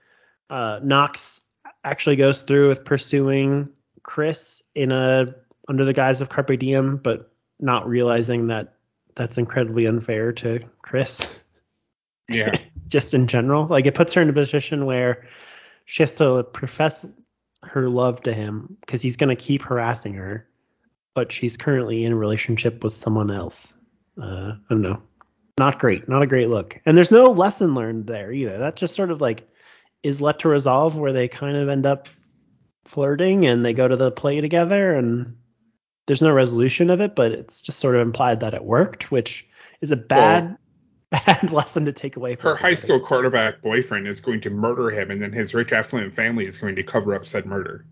[0.49, 1.41] uh, knox
[1.83, 3.69] actually goes through with pursuing
[4.03, 5.33] chris in a
[5.67, 8.75] under the guise of carpe diem but not realizing that
[9.15, 11.39] that's incredibly unfair to chris
[12.29, 12.55] Yeah.
[12.87, 13.65] just in general.
[13.65, 15.27] Like it puts her in a position where
[15.85, 17.15] she has to profess
[17.63, 20.47] her love to him because he's going to keep harassing her,
[21.15, 23.73] but she's currently in a relationship with someone else.
[24.21, 25.01] Uh, I don't know.
[25.59, 26.09] Not great.
[26.09, 26.79] Not a great look.
[26.85, 28.57] And there's no lesson learned there either.
[28.57, 29.47] That's just sort of like
[30.01, 32.09] is let to resolve where they kind of end up
[32.85, 35.37] flirting and they go to the play together and
[36.05, 39.47] there's no resolution of it, but it's just sort of implied that it worked, which
[39.81, 40.57] is a bad
[41.11, 42.75] bad lesson to take away from Her high everybody.
[42.75, 46.57] school quarterback boyfriend is going to murder him, and then his rich affluent family is
[46.57, 47.85] going to cover up said murder.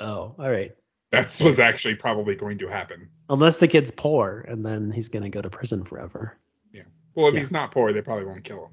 [0.00, 0.74] Oh, all right.
[1.10, 3.08] That's what's actually probably going to happen.
[3.30, 6.36] Unless the kid's poor, and then he's gonna go to prison forever.
[6.72, 6.82] Yeah.
[7.14, 7.40] Well, if Yeah.
[7.40, 8.72] he's not poor, they probably won't kill him.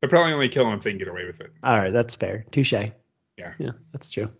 [0.00, 1.50] They'll probably only kill him if they can get away with it.
[1.62, 2.44] All right, that's fair.
[2.50, 2.72] Touche.
[2.72, 3.54] Yeah.
[3.58, 4.30] Yeah, that's true.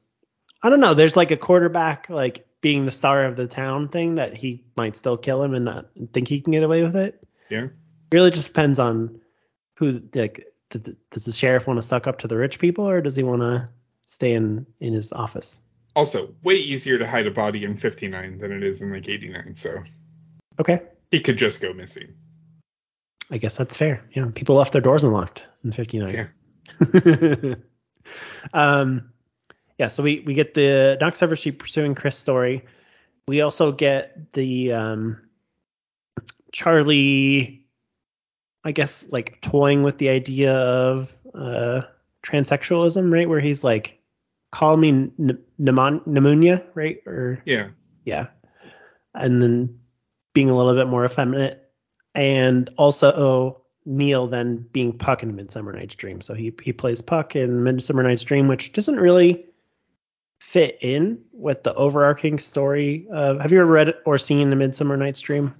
[0.62, 0.94] I don't know.
[0.94, 4.96] There's like a quarterback like being the star of the town thing that he might
[4.96, 7.22] still kill him and not think he can get away with it.
[7.50, 7.68] Yeah.
[8.12, 9.20] Really just depends on
[9.74, 13.16] who like does the sheriff want to suck up to the rich people or does
[13.16, 13.68] he want to
[14.06, 15.60] stay in in his office?
[15.96, 19.54] Also, way easier to hide a body in 59 than it is in like 89.
[19.54, 19.82] So
[20.58, 20.82] Okay.
[21.10, 22.14] he could just go missing.
[23.30, 24.04] I guess that's fair.
[24.12, 26.30] Yeah, people left their doors unlocked in 59.
[26.82, 27.54] Yeah.
[28.52, 29.12] um,
[29.78, 32.64] yeah, so we, we get the Knox Overstreet pursuing Chris story.
[33.26, 35.20] We also get the um,
[36.52, 37.66] Charlie,
[38.62, 41.82] I guess, like toying with the idea of uh,
[42.22, 43.28] transsexualism, right?
[43.28, 43.98] Where he's like,
[44.54, 45.10] call me
[45.60, 46.98] Nuwanda, right?
[47.06, 47.68] Or Yeah.
[48.04, 48.28] yeah.
[49.14, 49.80] And then
[50.32, 51.60] being a little bit more effeminate.
[52.14, 56.20] And also oh, Neil then being Puck in Midsummer Night's Dream.
[56.20, 59.44] So he he plays Puck in Midsummer Night's Dream, which doesn't really
[60.40, 64.96] fit in with the overarching story of have you ever read or seen the Midsummer
[64.96, 65.52] Night's Dream?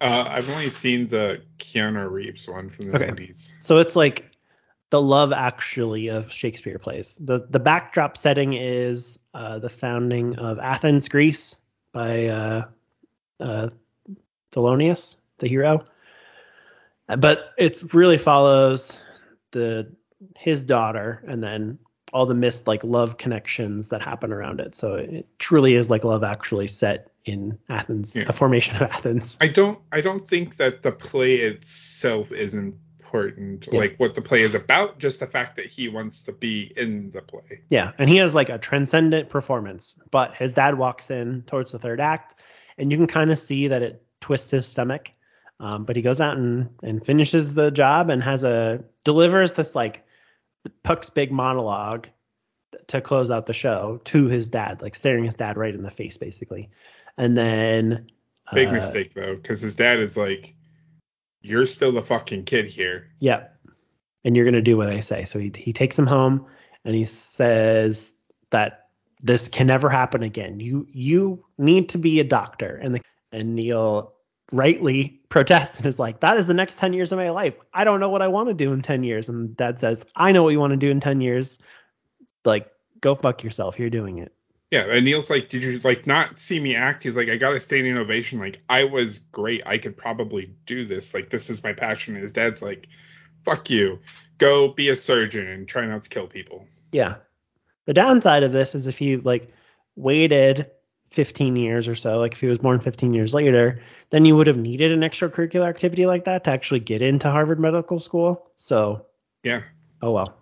[0.00, 3.10] Uh, I've only seen the Keanu Reeves one from the Okay.
[3.10, 3.52] 90s.
[3.60, 4.31] So it's like
[4.92, 7.16] the love actually of Shakespeare plays.
[7.16, 11.56] The the backdrop setting is uh, the founding of Athens, Greece
[11.92, 12.64] by uh,
[13.40, 13.70] uh,
[14.52, 15.82] Thelonious, the hero.
[17.06, 18.98] But it really follows
[19.52, 19.90] the
[20.36, 21.78] his daughter and then
[22.12, 24.74] all the missed like love connections that happen around it.
[24.74, 28.24] So it truly is like love actually set in Athens, Yeah.
[28.24, 29.38] the formation of Athens.
[29.40, 32.52] I don't I don't think that the play itself is
[33.12, 33.68] important.
[33.70, 33.80] Yeah.
[33.80, 37.10] Like what the play is about, just the fact that he wants to be in
[37.10, 37.60] the play.
[37.68, 39.98] Yeah, and he has like a transcendent performance.
[40.10, 42.34] But his dad walks in towards the third act,
[42.78, 45.10] and you can kind of see that it twists his stomach.
[45.60, 49.76] Um, but he goes out and, and finishes the job and has a delivers this
[49.76, 50.04] like
[50.82, 52.08] Puck's big monologue
[52.88, 55.90] to close out the show to his dad, like staring his dad right in the
[55.90, 56.70] face, basically.
[57.16, 58.10] And then
[58.54, 60.54] Big uh, mistake though, because his dad is like,
[61.42, 63.48] "You're still the fucking kid here." Yep.
[64.24, 65.24] And you're going to do what I say.
[65.24, 66.46] So he, he takes him home
[66.84, 68.14] and he says
[68.50, 68.86] that
[69.20, 70.60] this can never happen again.
[70.60, 72.76] You you need to be a doctor.
[72.76, 73.00] And the,
[73.32, 74.14] and Neil
[74.52, 77.54] rightly protests and is like, that is the next 10 years of my life.
[77.72, 79.28] I don't know what I want to do in 10 years.
[79.28, 81.58] And dad says, I know what you want to do in 10 years.
[82.44, 83.78] Like, go fuck yourself.
[83.78, 84.34] You're doing it.
[84.72, 87.52] Yeah, and Neil's like, "Did you like not see me act?" He's like, "I got
[87.52, 88.38] a standing ovation.
[88.38, 89.62] Like I was great.
[89.66, 91.12] I could probably do this.
[91.12, 92.88] Like this is my passion." And his dad's like,
[93.44, 93.98] "Fuck you.
[94.38, 97.16] Go be a surgeon and try not to kill people." Yeah.
[97.84, 99.52] The downside of this is if you like
[99.94, 100.70] waited
[101.10, 104.46] 15 years or so, like if he was born 15 years later, then you would
[104.46, 108.50] have needed an extracurricular activity like that to actually get into Harvard Medical School.
[108.56, 109.04] So,
[109.42, 109.64] Yeah.
[110.00, 110.41] oh well.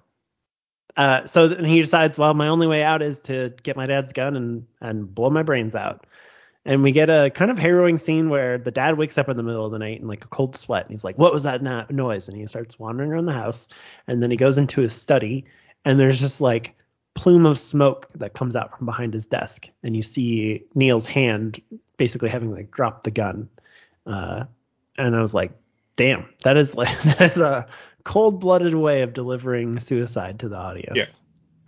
[0.96, 4.12] Uh, so then he decides, well, my only way out is to get my dad's
[4.12, 6.06] gun and and blow my brains out.
[6.64, 9.42] And we get a kind of harrowing scene where the dad wakes up in the
[9.42, 10.82] middle of the night in like a cold sweat.
[10.82, 13.68] And he's like, "What was that noise?" And he starts wandering around the house.
[14.06, 15.46] And then he goes into his study,
[15.84, 16.74] and there's just like
[17.14, 21.60] plume of smoke that comes out from behind his desk, and you see Neil's hand
[21.96, 23.48] basically having like dropped the gun.
[24.06, 24.44] Uh,
[24.96, 25.52] and I was like,
[26.00, 27.66] "Damn, that is like that's a
[28.04, 31.04] cold-blooded way of delivering suicide to the audience." Yeah.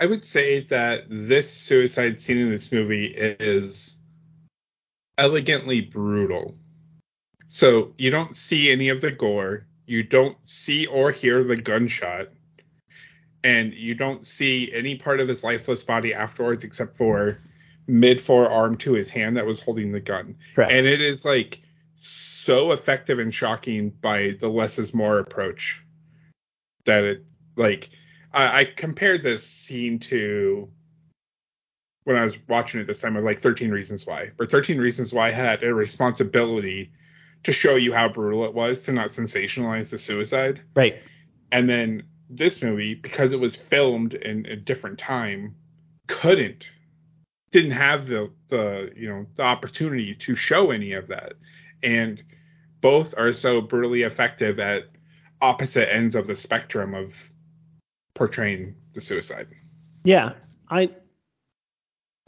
[0.02, 4.00] I would say that this suicide scene in this movie is
[5.18, 6.56] elegantly brutal.
[7.48, 12.30] So you don't see any of the gore, you don't see or hear the gunshot,
[13.44, 17.38] and you don't see any part of his lifeless body afterwards except for
[17.86, 20.36] mid forearm to his hand that was holding the gun.
[20.54, 20.72] Correct.
[20.72, 21.61] And it is like
[22.04, 25.84] so effective and shocking by the less is more approach
[26.84, 27.24] that it
[27.56, 27.90] like
[28.32, 30.68] I, I compared this scene to
[32.04, 35.12] when I was watching it this time of like 13 Reasons Why, where 13 Reasons
[35.12, 36.90] Why had a responsibility
[37.44, 40.60] to show you how brutal it was to not sensationalize the suicide.
[40.74, 41.00] right.
[41.52, 45.54] And then this movie, because it was filmed in a different time,
[46.08, 46.68] couldn't
[47.52, 51.34] didn't have the the you know the opportunity to show any of that.
[51.82, 52.22] And
[52.80, 54.84] both are so brutally effective at
[55.40, 57.30] opposite ends of the spectrum of
[58.14, 59.48] portraying the suicide.
[60.04, 60.32] Yeah,
[60.70, 60.90] I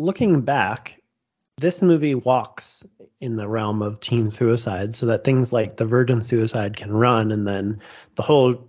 [0.00, 1.00] looking back,
[1.58, 2.84] this movie walks
[3.20, 7.30] in the realm of teen suicide, so that things like the virgin suicide can run,
[7.30, 7.80] and then
[8.16, 8.68] the whole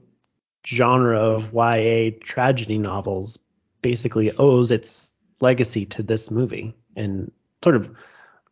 [0.65, 3.37] genre of YA tragedy novels
[3.81, 6.75] basically owes its legacy to this movie.
[6.95, 7.31] And
[7.63, 7.91] sort of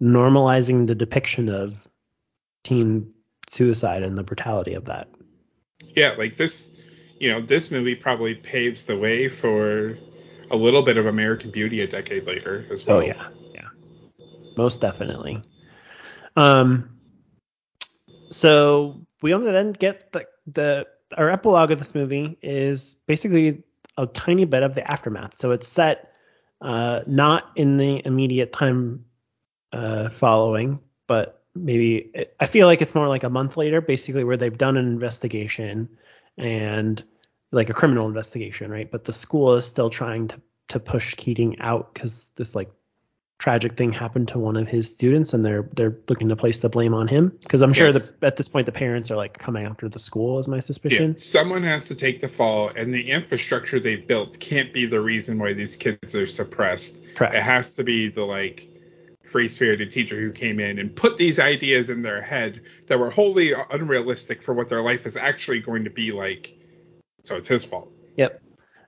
[0.02, 1.80] normalizing the depiction of
[2.64, 3.14] teen
[3.50, 5.10] suicide and the brutality of that.
[5.96, 6.80] Yeah, like this,
[7.20, 9.98] you know, this movie probably paves the way for
[10.50, 12.98] a little bit of American Beauty a decade later as well.
[12.98, 13.68] Oh yeah, yeah,
[14.56, 15.42] most definitely.
[16.36, 17.00] Um,
[18.32, 20.88] so we only then get the the
[21.18, 23.64] our epilogue of this movie is basically
[23.98, 25.36] a tiny bit of the aftermath.
[25.36, 26.18] So it's set
[26.62, 29.06] uh, not in the immediate time
[29.72, 34.38] uh, following, but maybe I feel like it's more like a month later, basically where
[34.38, 35.90] they've done an investigation
[36.38, 37.04] and
[37.52, 38.90] like a criminal investigation, right?
[38.90, 42.72] But the school is still trying to to push Keating out because this like
[43.38, 46.70] tragic thing happened to one of his students and they're they're looking to place the
[46.70, 48.12] blame on him because i'm sure Yes.
[48.12, 51.12] that at this point the parents are like coming after the school is my suspicion
[51.12, 55.02] Yeah, someone has to take the fall, and the infrastructure they built can't be the
[55.02, 57.02] reason why these kids are suppressed.
[57.16, 58.70] correct It has to be the like
[59.34, 63.10] free spirited teacher who came in and put these ideas in their head that were
[63.10, 66.56] wholly unrealistic for what their life is actually going to be like.
[67.24, 67.92] So it's his fault.
[68.16, 68.42] yep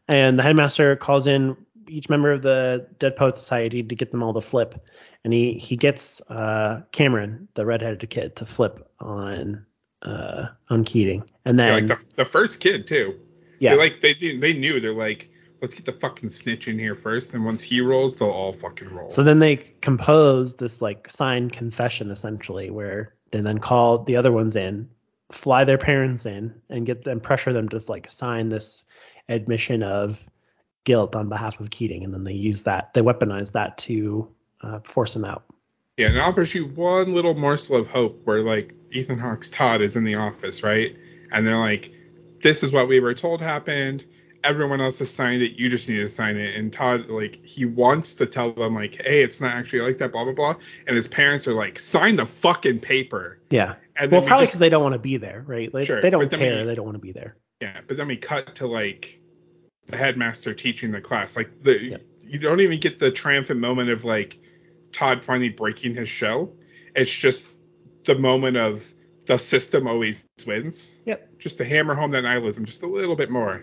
[0.08, 4.22] and the headmaster calls in each member of the dead poet society to get them
[4.22, 4.76] all to flip
[5.24, 9.66] and he he gets uh cameron the redheaded kid to flip on
[10.04, 13.20] uh on keating and Yeah, then like the, the first kid too.
[13.60, 15.30] yeah They like they they knew they're like
[15.62, 18.89] let's get the fucking snitch in here first, and once he rolls, they'll all fucking
[18.89, 19.10] roll.
[19.10, 24.32] So then they compose this like signed confession essentially, where they then call the other
[24.32, 24.89] ones in,
[25.32, 28.84] fly their parents in, and get them pressure them to like sign this
[29.30, 30.20] admission of
[30.84, 34.30] guilt on behalf of Keating, and then they use that, they weaponize that to
[34.62, 35.43] uh, force him out.
[35.97, 39.95] Yeah, and I'll pursue one little morsel of hope where like Ethan Hawke's Todd is
[39.95, 40.95] in the office, right?
[41.32, 41.91] And they're like,
[42.41, 44.06] This is what we were told happened.
[44.46, 46.56] Everyone else has signed it, you just need to sign it.
[46.56, 50.12] And Todd, like, he wants to tell them, like, hey, it's not actually like that,
[50.12, 50.56] blah blah blah.
[50.88, 53.39] And his parents are like, sign the fucking paper.
[53.50, 53.76] Yeah.
[53.98, 55.74] And Well, probably because they don't want to be there, right?
[55.74, 56.60] Like, Sure, they don't care.
[56.62, 57.38] we- they don't want to be there.
[57.62, 59.20] Yeah, but then we cut to like
[59.88, 61.36] the headmaster teaching the class.
[61.38, 64.38] Like the you don't even get the triumphant moment of like
[64.91, 66.52] Todd finally breaking his shell.
[66.96, 67.52] It's just
[68.04, 68.86] the moment of
[69.26, 70.96] the system always wins.
[71.06, 71.39] Yep.
[71.39, 73.62] Just to hammer home that nihilism just a little bit more.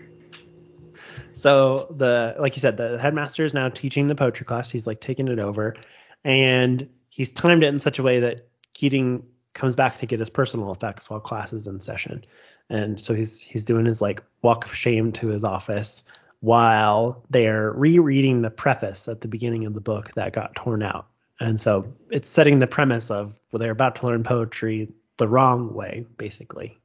[1.43, 4.71] So the like you said, the headmaster is now teaching the poetry class.
[4.71, 5.75] He's like taking it over,
[6.23, 10.29] and he's timed it in such a way that Keating comes back to get his
[10.29, 12.23] personal effects while class is in session.
[12.69, 16.03] And so he's he's doing his like walk of shame to his office
[16.39, 21.07] while they're rereading the preface at the beginning of the book that got torn out.
[21.41, 25.73] And so it's setting the premise of well, they're about to learn poetry the wrong
[25.73, 26.79] way, basically,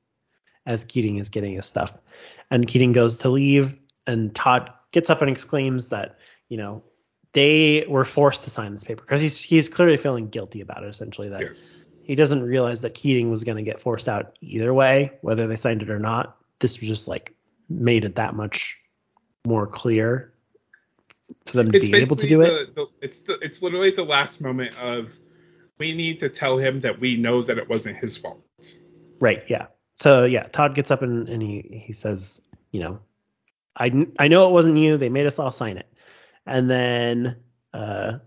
[0.67, 1.93] as Keating is getting his stuff.
[2.51, 3.79] And Keating goes to leave,
[4.09, 6.83] and Todd gets up and exclaims that, you know,
[7.35, 10.89] they were forced to sign this paper because he's he's clearly feeling guilty about it.
[10.89, 11.85] Essentially, that Yes.
[12.03, 15.57] he doesn't realize that Keating was going to get forced out either way, whether they
[15.57, 16.37] signed it or not.
[16.59, 17.35] This was just like
[17.69, 18.79] made it that much
[19.47, 20.33] more clear
[21.47, 22.75] for them to It's be able to do it.
[22.75, 25.17] the, the it's the it's literally the last moment of
[25.79, 28.43] we need to tell him that we know that it wasn't his fault.
[29.21, 29.45] Right.
[29.49, 29.67] Yeah.
[29.97, 32.41] So yeah, Todd gets up and, and he he says,
[32.73, 33.01] you know,
[33.79, 34.97] I I know it wasn't you.
[34.97, 35.87] They made us all sign it.
[36.47, 37.37] And then
[37.73, 38.19] uh,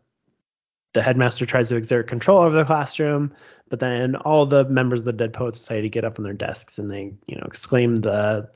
[0.93, 3.34] the headmaster tries to exert control over the classroom,
[3.70, 6.78] but then all the members of the Dead Poet Society get up from their desks
[6.78, 8.49] and they, you know, exclaim the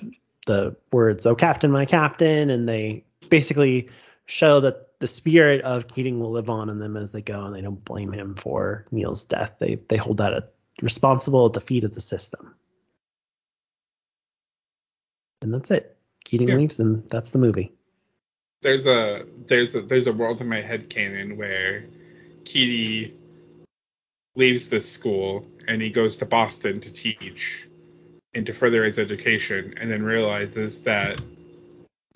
[0.45, 3.89] the words "Oh Captain, my Captain," and they basically
[4.27, 7.55] show that the spirit of Keating will live on in them as they go, and
[7.55, 9.55] they don't blame him for Neil's death.
[9.59, 12.53] They they hold that responsible defeat of the system.
[15.41, 15.94] And that's it.
[16.25, 16.55] Keating Yeah.
[16.57, 17.71] leaves, and that's the movie.
[18.61, 21.85] there's a there's a there's a world in my head canon where
[22.45, 23.13] Keedy
[24.35, 27.67] leaves this school and he goes to Boston to teach
[28.33, 31.21] and to further his education and then realizes that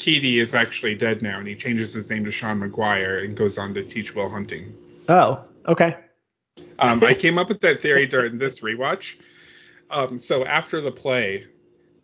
[0.01, 3.57] Keedy is actually dead now and he changes his name to Sean Maguire and goes
[3.57, 4.75] on to teach Will Hunting.
[5.07, 5.97] Oh, okay.
[6.79, 9.17] Um, I came up with that theory during this rewatch.
[9.91, 11.45] Um, so after the play,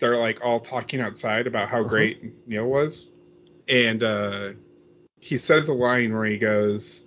[0.05, 1.89] they're like all talking outside about how Uh-huh.
[1.89, 3.11] great Neil was,
[3.67, 4.49] and uh,
[5.19, 7.05] he says a line where he goes,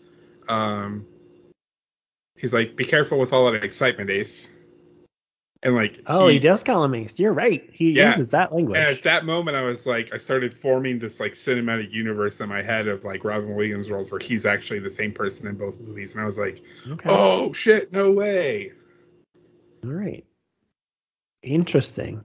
[0.49, 1.07] um,
[2.37, 4.53] he's like, "Be careful with all that excitement, Ace."
[5.63, 7.19] And like, Oh, he, does call him Ace.
[7.19, 7.69] You're right.
[7.73, 8.11] He Yeah.
[8.11, 8.79] uses that language.
[8.79, 12.49] And at that moment, I was like, I started forming this like cinematic universe in
[12.49, 15.81] my head of like Robin Williams roles where he's actually the same person in both
[15.81, 17.09] movies, and I was like, okay.
[17.11, 18.73] oh shit, no way.
[19.85, 20.25] All right.
[21.43, 22.25] Interesting.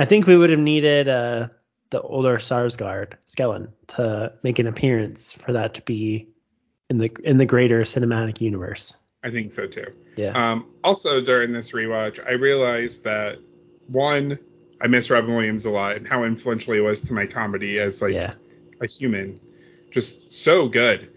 [0.00, 1.48] I think we would have needed uh,
[1.90, 6.26] the older Skarsgård, Stellan, to make an appearance for that to be
[6.88, 8.96] in the in the greater cinematic universe.
[9.22, 9.92] I think so too.
[10.16, 10.30] Yeah.
[10.30, 13.40] Um, also during this rewatch, I realized that
[13.88, 14.38] one,
[14.80, 18.00] I miss Robin Williams a lot and how influential he was to my comedy as
[18.00, 18.32] like yeah.
[18.80, 19.38] a human,
[19.90, 21.12] just so good.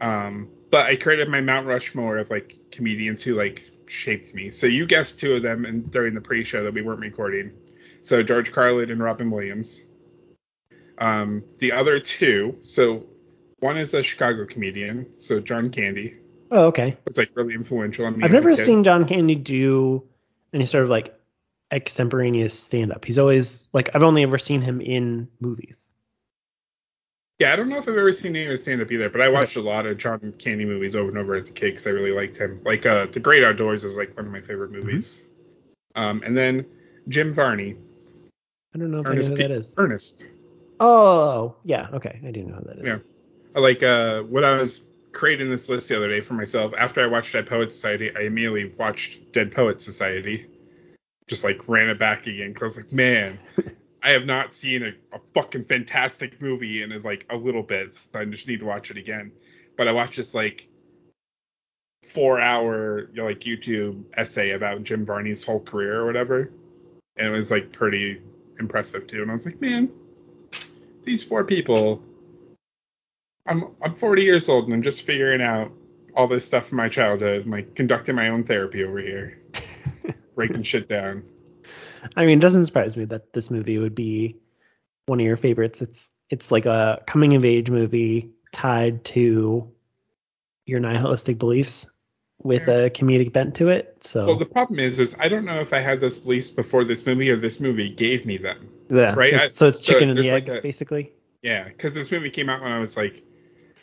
[0.00, 4.48] Um, but I created my Mount Rushmore of like comedians who like shaped me.
[4.48, 7.52] So you guessed two of them and during the pre-show that we weren't recording.
[8.02, 9.82] So George Carlin and Robin Williams.
[10.98, 13.06] Um, the other two, so
[13.60, 16.16] one is a Chicago comedian, so John Candy
[16.50, 16.96] Oh, okay.
[17.06, 18.24] was like really influential on me.
[18.24, 20.02] I've never seen John Candy do
[20.52, 21.18] any sort of like
[21.70, 23.04] extemporaneous stand up.
[23.04, 25.92] He's always like I've only ever seen him in movies.
[27.38, 29.20] Yeah, I don't know if I've ever seen any of his stand up either, but
[29.20, 31.86] I watched a lot of John Candy movies over and over as a kid because
[31.86, 32.60] I really liked him.
[32.64, 34.86] Like uh, The Great Outdoors is like one of my favorite Mm-hmm.
[34.86, 35.22] movies.
[35.96, 36.66] Um, and then
[37.08, 37.76] Jim Varney,
[38.74, 39.74] I don't know if I know Ernest who P- that is.
[39.76, 40.26] Ernest.
[40.80, 41.88] Oh, yeah.
[41.92, 42.88] Okay, I do know who that is.
[42.88, 42.98] Yeah.
[43.54, 46.72] I like uh, when I was creating this list the other day for myself.
[46.76, 50.46] After I watched Dead Poet Society, I immediately watched Dead Poet Society.
[51.28, 53.38] Just like ran it back again because I was like, man,
[54.02, 57.94] I have not seen a, a fucking fantastic movie in like a little bit.
[57.94, 59.32] So I just need to watch it again.
[59.76, 60.68] But I watched this like
[62.02, 66.50] four hour you know, like YouTube essay about Jim Varney's whole career or whatever.
[67.16, 68.20] And it was like pretty
[68.58, 69.22] impressive too.
[69.22, 69.90] And I was like, man,
[71.02, 72.02] these four people
[73.46, 75.72] I'm I'm 40 years old and I'm just figuring out
[76.14, 79.38] all this stuff from my childhood, I'm like conducting my own therapy over here,
[80.34, 81.24] breaking shit down.
[82.16, 84.36] I mean, it doesn't surprise me that this movie would be
[85.06, 85.82] one of your favorites.
[85.82, 89.70] It's it's like a coming of age movie tied to
[90.66, 91.90] your nihilistic beliefs
[92.44, 94.02] with a comedic bent to it.
[94.02, 96.84] So Well, the problem is, is I don't know if I had those beliefs before
[96.84, 98.68] this movie or this movie gave me them.
[98.88, 101.12] yeah, right, it's- so it's so chicken and the egg like a- basically.
[101.42, 103.22] Yeah, because this movie came out when I was like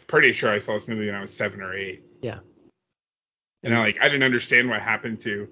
[0.07, 2.03] pretty sure I saw this movie when I was seven or eight.
[2.21, 2.39] Yeah.
[3.63, 5.47] And I like I didn't understand what happened to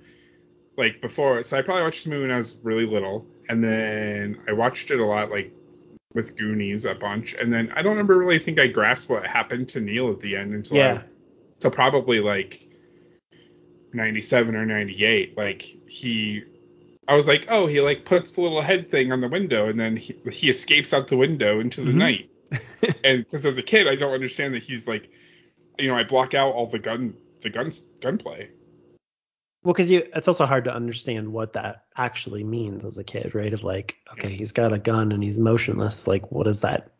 [0.77, 1.43] like before.
[1.43, 4.89] So I probably watched the movie when I was really little, and then I watched
[4.91, 5.51] it a lot like
[6.13, 9.67] with Goonies a bunch, and then I don't ever really think I grasped what happened
[9.69, 11.01] to Neil at the end until Yeah.
[11.03, 11.03] I,
[11.55, 12.66] until probably like
[13.97, 15.37] 97 or 98.
[15.37, 16.43] Like he.
[17.09, 19.79] I was like, oh, he like puts the little head thing on the window, and
[19.79, 21.95] then he, he escapes out the window into the Mhm.
[21.95, 22.29] night.
[23.03, 25.09] and because as a kid, I don't understand that he's like,
[25.79, 28.49] you know, I block out all the gun, the guns, gunplay.
[29.63, 33.33] Well, because you, it's also hard to understand what that actually means as a kid,
[33.35, 33.53] right?
[33.53, 36.07] Of like, okay, he's got a gun and he's motionless.
[36.07, 36.91] Like, what does that,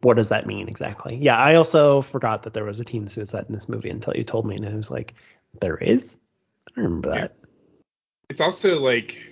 [0.00, 1.16] what does that mean exactly?
[1.16, 4.24] Yeah, I also forgot that there was a teen suicide in this movie until you
[4.24, 5.14] told me, and I was like,
[5.60, 6.16] there is.
[6.76, 7.36] I remember that.
[8.28, 9.22] It's also like,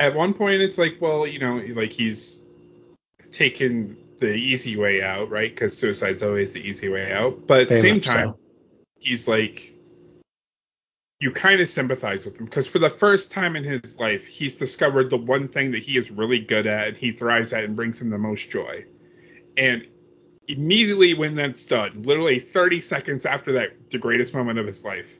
[0.00, 2.40] at one point, it's like, well, you know, like he's
[3.30, 5.50] taken the easy way out, right?
[5.50, 7.46] Because suicide's always the easy way out.
[7.46, 8.12] But at the same much so.
[8.12, 8.34] time,
[8.98, 9.74] he's like
[11.20, 14.56] you kind of sympathize with him because for the first time in his life he's
[14.56, 17.74] discovered the one thing that he is really good at and he thrives at and
[17.74, 18.84] brings him the most joy
[19.56, 19.86] and
[20.46, 25.18] immediately when that's done literally 30 seconds after that the greatest moment of his life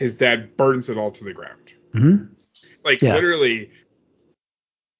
[0.00, 2.16] his dad burns it all to the ground hmm
[2.84, 3.14] like Yeah.
[3.14, 3.70] literally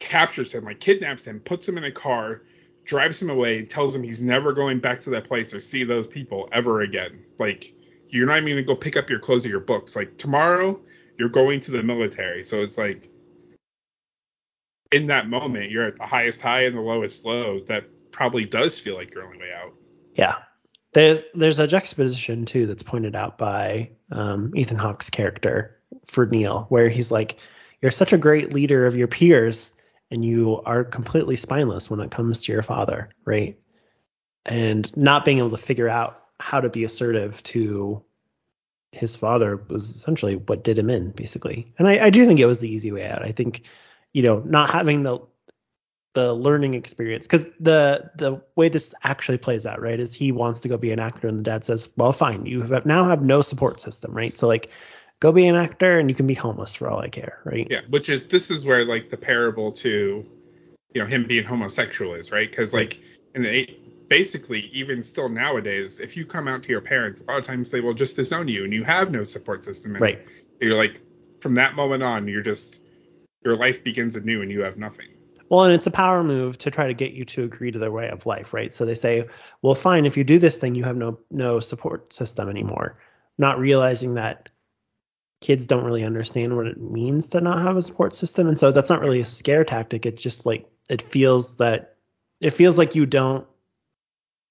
[0.01, 2.43] captures him, like kidnaps him, puts him in a car,
[2.85, 6.07] drives him away, tells him he's never going back to that place or see those
[6.07, 7.23] people ever again.
[7.39, 7.73] Like
[8.09, 9.95] you're not even gonna go pick up your clothes or your books.
[9.95, 10.81] Like tomorrow
[11.19, 12.45] you're going to the military.
[12.45, 13.09] So it's like
[14.91, 17.61] in that moment you're at the highest high and the lowest low.
[17.61, 19.75] That probably does feel like your only way out.
[20.15, 20.37] Yeah.
[20.93, 26.67] There's there's a juxtaposition too that's pointed out by um, Ethan Hawke's character for Neil,
[26.69, 27.37] where he's like,
[27.81, 29.73] "You're such a great leader of your peers,
[30.11, 33.59] and you are completely spineless when it comes to your father, right?"
[34.47, 38.03] And not being able to figure out how to be assertive to
[38.93, 41.73] his father was essentially what did him in, basically.
[41.79, 43.23] And I, I do think it was the easy way out.
[43.23, 43.63] I think,
[44.13, 45.21] you know, not having the
[46.13, 47.27] the learning experience.
[47.27, 50.93] Because the the way this actually plays out right is he wants to go be
[50.93, 54.13] an actor and the dad says well fine you have now have no support system
[54.13, 54.37] right?
[54.37, 54.71] So like
[55.21, 57.67] go be an actor and you can be homeless for all i care right?
[57.71, 60.27] Yeah, which is this is where like the parable to
[60.95, 62.51] you know him being homosexual is right?
[62.51, 63.01] Because like
[63.35, 63.69] in the
[64.09, 67.71] basically even still nowadays if you come out to your parents a lot of times
[67.71, 70.27] they will just disown you and you have no support system and right.
[70.61, 71.01] you're like
[71.41, 72.81] from that moment on you're just
[73.45, 75.07] your life begins anew and you have nothing
[75.51, 77.93] well and it's a power move to try to get you to agree to their
[77.93, 79.29] way of life right so they say
[79.61, 82.99] well fine if you do this thing you have no no support system anymore
[83.37, 84.49] not realizing that
[85.43, 88.73] kids don't really understand what it means to not have a support system and so
[88.73, 91.97] that's not really a scare tactic it's just like it feels that
[92.41, 93.47] it feels like you don't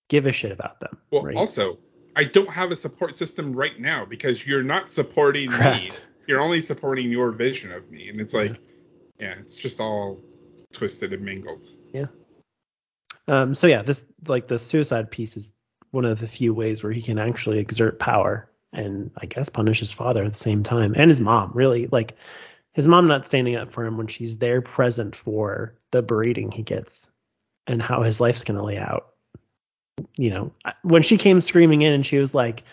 [0.10, 1.36] give a shit about them well right?
[1.36, 1.78] also
[2.16, 5.82] I don't have a support system right now because you're not supporting Correct.
[5.82, 5.90] me.
[6.28, 8.58] You're only supporting your vision of me, and it's like,
[9.20, 10.20] yeah, it's just all
[10.74, 11.70] twisted and mingled.
[11.94, 12.08] Yeah.
[13.28, 15.54] Um, so yeah, this like the suicide piece is
[15.92, 19.80] one of the few ways where he can actually exert power and I guess punish
[19.80, 21.52] his father at the same time and his mom.
[21.54, 22.16] Really, like
[22.74, 26.64] his mom not standing up for him when she's there present for the berating he
[26.64, 27.12] gets
[27.68, 29.14] and how his life's gonna lay out.
[30.16, 30.54] You know,
[30.84, 32.64] when she came screaming in and she was like,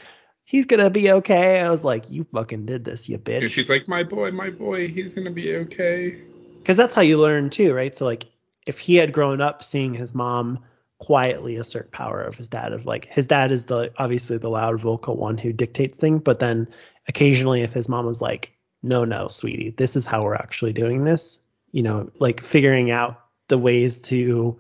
[0.45, 3.51] "He's gonna be okay," I was like, "You fucking did this, you bitch." And bitch."
[3.51, 6.21] she's like, my boy, my boy, he's gonna be okay.
[6.67, 7.95] Because that's how you learn too, right?
[7.95, 8.25] So like
[8.67, 10.59] if he had grown up seeing his mom
[10.99, 14.81] quietly assert power of his dad, of like his dad is the obviously the loud
[14.81, 16.67] vocal one who dictates things, but then
[17.07, 18.53] occasionally if his mom was like,
[18.83, 21.39] no, no, sweetie, this is how we're actually doing this,
[21.71, 24.59] you know, like figuring out the ways to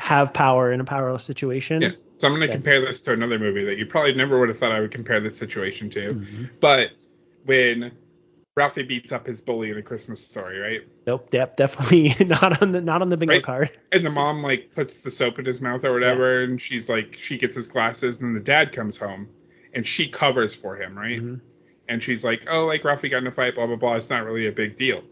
[0.00, 1.80] have power in a powerless situation.
[1.80, 1.92] Yeah.
[2.18, 2.52] So I'm gonna Okay.
[2.52, 5.18] compare this to another movie that you probably never would have thought I would compare
[5.18, 6.12] this situation to.
[6.12, 6.50] Mhm.
[6.60, 6.90] But
[7.46, 7.90] when
[8.56, 10.80] Ralphie beats up his bully in A Christmas Story, right?
[11.06, 13.42] Nope, yep, definitely not on the not on the bingo Right.
[13.42, 13.70] card.
[13.92, 17.16] And the mom like puts the soap in his mouth or whatever, and she's like,
[17.18, 19.28] she gets his glasses, and the dad comes home,
[19.74, 21.20] and she covers for him, right?
[21.20, 21.40] Mhm.
[21.88, 23.94] And she's like, oh, like Ralphie got in a fight, blah blah blah.
[23.94, 25.02] It's not really a big deal.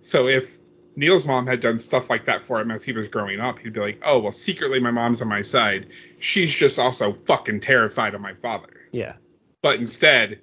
[0.00, 0.58] So if
[0.96, 3.72] Neil's mom had done stuff like that for him as he was growing up, he'd
[3.74, 5.88] be like, oh, well, secretly my mom's on my side.
[6.18, 8.88] She's just also fucking terrified of my father.
[8.92, 9.14] Yeah.
[9.62, 10.40] But instead,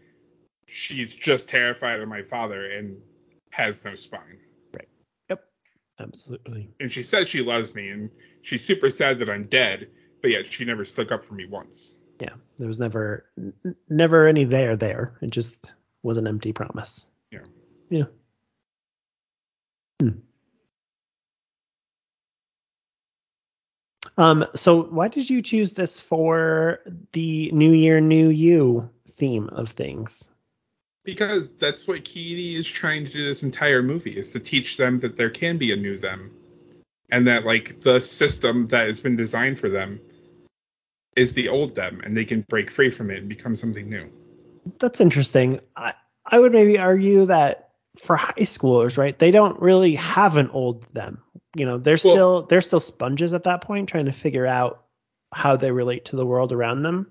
[0.68, 2.98] she's just terrified of my father and
[3.52, 4.40] has no spine.
[4.74, 4.88] Right.
[5.30, 5.44] Yep.
[6.00, 6.70] Absolutely.
[6.80, 8.10] And she says she loves me, and
[8.42, 9.90] she's super sad that I'm dead,
[10.22, 11.96] but yet she never stuck up for me once.
[12.20, 12.34] Yeah.
[12.58, 15.18] There was never n- never any there there.
[15.22, 17.08] It just was an empty promise.
[17.32, 17.40] Yeah.
[17.90, 18.06] Yeah.
[20.00, 20.10] Hmm.
[24.18, 26.80] Um, so why did you choose this for
[27.12, 30.30] the New Year, New You theme of things?
[31.06, 35.00] Because that's what Keaty is trying to do this entire movie is to teach them
[35.00, 36.32] that there can be a new them.
[37.12, 40.02] And that like the system that has been designed for them
[41.16, 44.10] is the old them and they can break free from it and become something new.
[44.80, 45.60] That's interesting.
[45.76, 45.94] I,
[46.26, 50.84] I would maybe argue that for high schoolers, right, they don't really have an old
[50.94, 51.22] them.
[51.56, 54.84] You know, they're Well- still they're still sponges at that point, trying to figure out
[55.32, 57.08] how they relate to the world around them.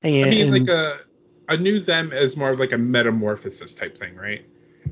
[0.00, 0.98] And I mean like a
[1.52, 4.44] a new them is more of like a metamorphosis type thing, right?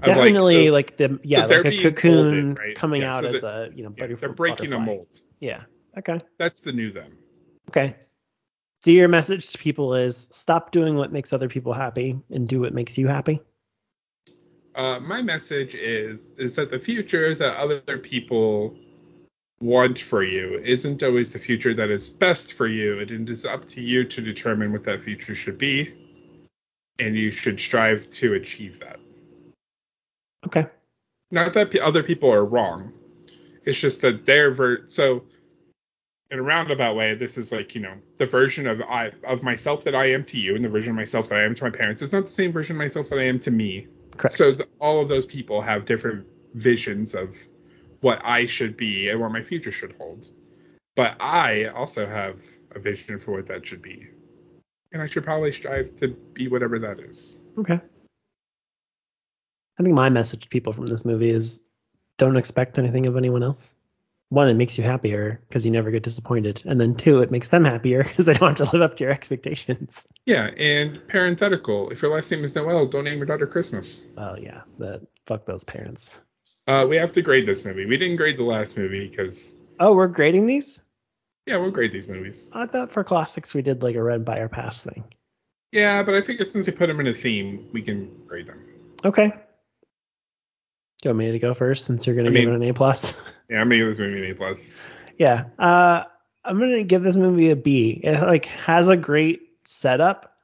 [0.03, 2.75] Of, like, definitely so- like, the yeah, they're like a cocoon molded, right?
[2.77, 4.77] coming Yeah, out so as a you know yeah, they're breaking butterfly.
[4.77, 5.09] a mold.
[5.41, 5.63] Yeah.
[5.99, 6.21] Okay.
[6.39, 7.19] That's the new them.
[7.71, 7.97] Okay.
[8.83, 12.61] So your message to people is stop doing what makes other people happy and do
[12.61, 13.41] what makes you happy.
[14.75, 18.77] Uh, my message is is that the future that other people
[19.61, 23.01] want for you isn't always the future that is best for you.
[23.01, 25.93] and It is up to you to determine what that future should be,
[27.01, 29.01] and you should strive to achieve that.
[30.47, 30.67] Okay.
[31.31, 32.93] Not that p- other people are wrong.
[33.65, 35.25] It's just that their ver- so
[36.31, 39.85] in a roundabout way, this is like you know the version of I of myself
[39.85, 41.71] that I am to you, and the version of myself that I am to my
[41.71, 43.87] parents is not the same version of myself that I am to me.
[44.17, 44.37] Correct.
[44.37, 47.37] So the, all of those people have different visions of
[48.01, 50.31] what I should be and what my future should hold.
[50.97, 52.37] But I also have
[52.75, 54.09] a vision for what that should be.
[54.93, 57.37] And I should probably strive to be whatever that is.
[57.59, 57.81] Okay.
[59.79, 61.63] I think my message to people from this movie is
[62.19, 63.75] don't expect anything of anyone else.
[64.29, 66.63] One, it makes you happier because you never get disappointed.
[66.65, 69.05] And then two, it makes them happier because they don't have to live up to
[69.05, 70.07] your expectations.
[70.27, 71.91] Yeah, and parenthetical.
[71.91, 74.05] If your last name is Noel, don't name your daughter Christmas.
[74.17, 76.21] Oh yeah, that fuck those parents.
[76.69, 77.87] Uh, we have to grade this movie.
[77.87, 80.81] We didn't grade the last movie because, Oh, we're grading these?
[81.47, 82.51] Yeah, we'll grade these movies.
[82.53, 85.05] I thought for classics we did like a red by our pass thing.
[85.73, 88.65] Yeah, but I figured since they put them in a theme, we can grade them.
[89.05, 89.29] Okay.
[91.03, 92.73] Do you want me to go first since you're gonna I give it an A
[92.75, 93.21] plus?
[93.51, 94.77] Yeah, I'm gonna give this movie an A plus.
[95.19, 95.45] Yeah.
[95.59, 96.05] Uh,
[96.45, 98.01] I'm gonna give this movie a B.
[98.01, 100.37] It like has a great setup,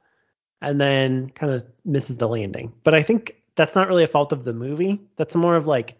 [0.61, 2.73] and then kind of misses the landing.
[2.83, 5.01] But I think that's not really a fault of the movie.
[5.15, 5.97] That's more of like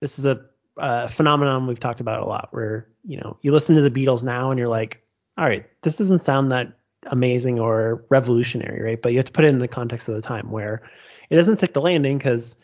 [0.00, 0.46] this is a
[0.76, 4.22] uh, phenomenon we've talked about a lot, where you know you listen to the Beatles
[4.22, 5.02] now and you're like,
[5.38, 9.02] all right, this doesn't sound that amazing or revolutionary, right?
[9.02, 10.82] But you have to put it in the context of the time where
[11.30, 12.56] it doesn't stick the landing because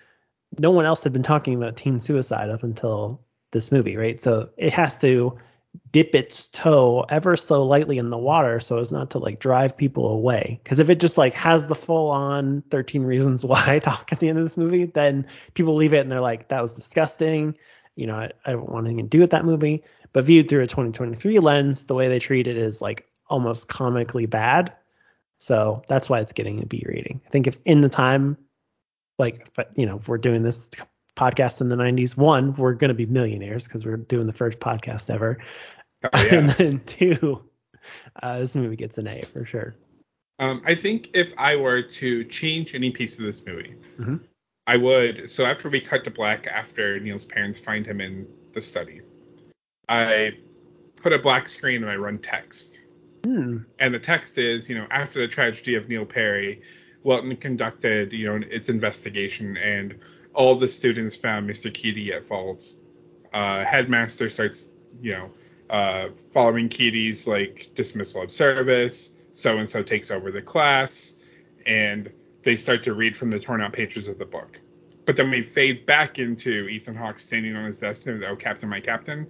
[0.59, 4.21] no one else had been talking about teen suicide up until this movie, right?
[4.21, 5.35] So it has to
[5.91, 9.77] dip its toe ever so lightly in the water so as not to like drive
[9.77, 10.61] people away.
[10.63, 14.29] Because if it just like has the full on 13 reasons why talk at the
[14.29, 17.55] end of this movie, then people leave it and they're like, that was disgusting.
[17.97, 19.83] You know, I, I don't want anything to do with that movie.
[20.13, 24.27] But viewed through a 2023 lens, the way they treat it is like almost comically
[24.27, 24.73] bad.
[25.39, 27.21] So that's why it's getting a B rating.
[27.27, 28.37] I think if in the time,
[29.19, 30.71] like, but you know, if we're doing this
[31.17, 34.61] podcast in the 90s, one, we're going to be millionaires because we're doing the first
[34.61, 35.39] podcast ever.
[36.05, 36.35] Oh, yeah.
[36.35, 37.43] and then two,
[38.23, 39.75] uh, this movie gets an A for sure.
[40.39, 44.21] Um, I think if I were to change any piece of this movie, Mhm.
[44.67, 45.29] I would.
[45.29, 49.01] So after we cut to black, after Neil's parents find him in the study,
[49.89, 50.33] I
[50.97, 52.81] put a black screen and I run text.
[53.25, 53.59] Hmm.
[53.79, 56.63] And the text is, you know, after the tragedy of Neil Perry,
[57.03, 59.99] Welton conducted, you know, its investigation, and
[60.35, 61.71] all the students found Mr.
[61.71, 62.65] Keaty at fault.
[63.33, 65.31] Uh, headmaster starts, you know,
[65.71, 69.17] uh, following Keaty's like dismissal of service.
[69.33, 71.15] So and so takes over the class,
[71.65, 72.13] and
[72.43, 74.61] they start to read from the torn out pages of the book.
[75.05, 78.37] But then we fade back into Ethan Hawke standing on his desk and the "Oh
[78.37, 79.27] Captain, My Captain,"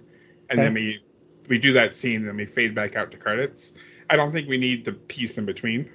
[0.49, 1.03] and then we
[1.49, 3.73] we do that scene, and then we fade back out to credits.
[4.09, 5.89] I don't think we need the piece in between.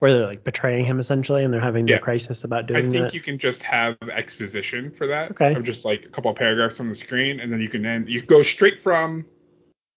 [0.00, 1.96] Where they're like betraying him essentially, and they're having Yeah.
[1.96, 2.88] the crisis about doing that.
[2.88, 3.14] I think that.
[3.14, 5.32] you can just have exposition for that.
[5.32, 5.54] Okay.
[5.54, 8.08] Of just like a couple of paragraphs on the screen, and then you can end.
[8.08, 9.24] You go straight from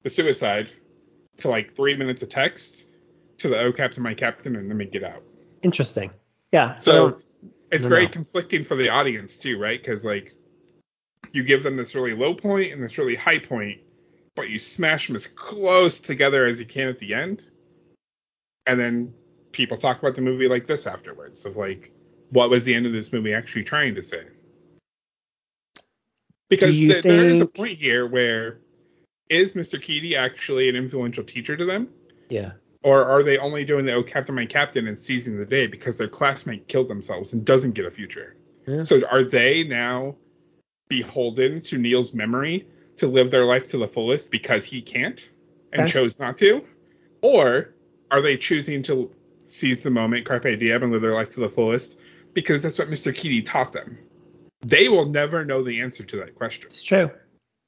[0.04, 0.72] the suicide
[1.38, 2.88] to like three minutes of text
[3.39, 5.22] to the "Oh Captain, My Captain," and then we get out.
[5.62, 6.12] Interesting.
[6.52, 6.78] Yeah.
[6.78, 7.20] So
[7.72, 8.10] it's very no.
[8.10, 9.82] conflicting for the audience too, right?
[9.82, 10.36] Because like
[11.32, 13.80] you give them this really low point and this really high point,
[14.36, 17.43] but you smash them as close together as you can at the end,
[18.66, 19.14] and then
[19.52, 21.91] people talk about the movie like this afterwards of like
[22.30, 24.26] what was the end of this movie actually trying to say?
[26.49, 28.60] Because th- there is a point here where
[29.30, 29.82] is Mr.
[29.82, 31.89] Keaty actually an influential teacher to them?
[32.30, 32.52] yeah.
[32.84, 35.97] Or are they only doing the oh Captain My Captain and seizing the day because
[35.97, 38.36] their classmate killed themselves and doesn't get a future?
[38.67, 38.84] Yeah.
[38.84, 40.15] So are they now
[40.88, 42.67] beholden to Neil's memory
[42.97, 45.29] to live their life to the fullest because he can't
[45.73, 46.65] and chose not to?
[47.21, 47.73] Or
[48.09, 49.11] are they choosing to
[49.45, 51.97] seize the moment, carpe diem, and live their life to the fullest
[52.34, 53.13] because that's what Mr.
[53.13, 53.97] Keaty taught them?
[54.61, 56.65] They will never know the answer to that question.
[56.65, 57.09] It's true.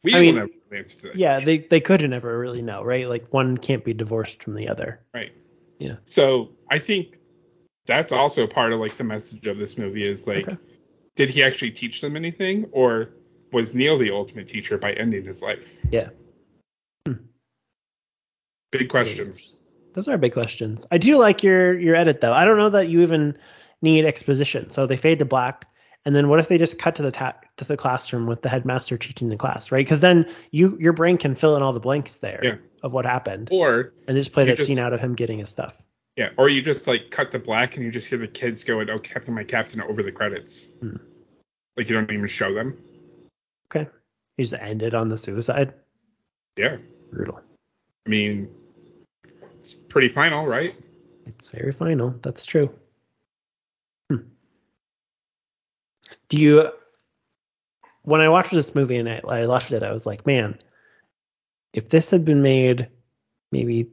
[0.03, 1.15] We I will mean, never know the answer to that.
[1.15, 3.07] Yeah, they they could never really know, right?
[3.07, 4.99] Like one can't be divorced from the other.
[5.13, 5.31] Right.
[5.79, 5.95] Yeah.
[6.05, 7.17] So I think
[7.85, 10.57] that's also part of like the message of this movie is like, Okay.
[11.15, 13.09] did he actually teach them anything, or
[13.51, 15.79] was Neil the ultimate teacher by ending his life?
[15.91, 16.09] Yeah.
[17.05, 17.13] Hmm.
[18.71, 19.59] Big questions.
[19.93, 20.87] Those are big questions.
[20.91, 22.33] I do like your your edit though.
[22.33, 23.37] I don't know that you even
[23.81, 24.69] need exposition.
[24.69, 25.67] So they fade to black,
[26.05, 28.49] and then what if they just cut to the ta- to the classroom with the
[28.49, 29.85] headmaster teaching the class, right?
[29.85, 32.55] Because then you your brain can fill in all the blanks there Yeah.
[32.81, 35.49] of what happened, Or and just play that just- scene out of him getting his
[35.49, 35.73] stuff.
[36.17, 38.89] yeah, or you just like cut to black and you just hear the kids going,
[38.89, 40.69] "Oh, Captain, my Captain," over the credits.
[40.81, 40.97] Hmm.
[41.77, 42.77] Like you don't even show them.
[43.73, 43.89] Okay.
[44.37, 45.73] You just end it on the suicide.
[46.57, 46.77] Yeah,
[47.11, 47.41] Brutal.
[48.05, 48.49] I mean,
[49.59, 50.75] it's pretty final, right?
[51.25, 52.11] It's very final.
[52.21, 52.73] That's true.
[54.11, 54.17] Hmm.
[56.29, 56.71] Do you?
[58.03, 60.59] When I watched this movie and I, I left it, I was like, man,
[61.73, 62.89] if this had been made
[63.51, 63.87] maybe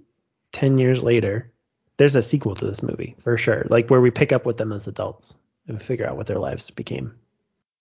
[0.52, 1.50] ten years later,
[1.96, 3.66] there's a sequel to this movie for sure.
[3.70, 5.36] Like where we pick up with them as adults
[5.68, 7.14] and figure out what their lives became.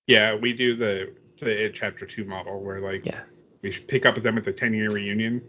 [0.07, 3.21] Yeah, we do the the It Chapter Two model where like Yeah.
[3.61, 5.41] we should pick up with them at the 10 year reunion.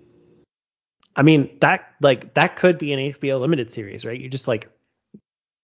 [1.16, 4.18] I mean, that like that could be an HBO limited series, right?
[4.18, 4.68] You just like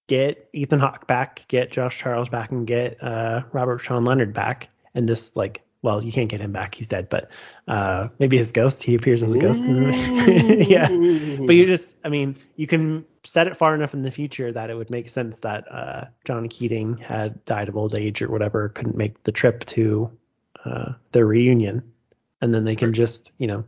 [0.07, 4.69] get Ethan Hawke back, get Josh Charles back, and get uh, Robert Sean Leonard back,
[4.95, 7.09] and just like, well, you can't get him back; he's dead.
[7.09, 7.31] But
[7.69, 9.63] uh, maybe his ghost, he appears as a ghost.
[9.63, 10.89] In the, yeah,
[11.47, 14.71] but you just, I mean, you can set it far enough in the future that
[14.71, 18.69] it would make sense that uh, John Keating had died of old age or whatever,
[18.69, 20.11] couldn't make the trip to
[20.65, 21.93] uh, their reunion,
[22.41, 23.65] and then they can just, you know,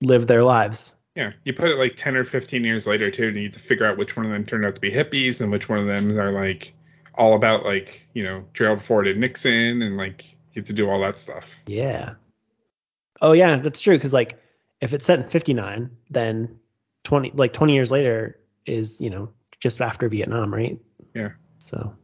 [0.00, 0.94] live their lives.
[1.16, 3.58] Yeah, you put it like 10 or 15 years later too, and you have to
[3.58, 5.86] figure out which one of them turned out to be hippies and which one of
[5.86, 6.74] them are like
[7.14, 10.88] all about like you know Gerald Ford and Nixon and like you have to do
[10.88, 11.56] all that stuff.
[11.66, 12.14] Yeah.
[13.20, 13.96] Oh yeah, that's true.
[13.96, 14.40] Because like,
[14.80, 16.58] if it's set in '59, then
[17.04, 20.78] 20 like 20 years later is you know just after Vietnam, right?
[21.14, 21.30] Yeah.
[21.58, 21.94] So.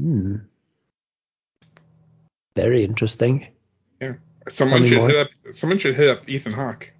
[0.00, 0.36] Hmm.
[2.56, 3.48] Very interesting.
[4.00, 4.14] Yeah.
[4.48, 5.28] Someone me should hit up.
[5.52, 6.90] Someone should hit up Ethan Hawke.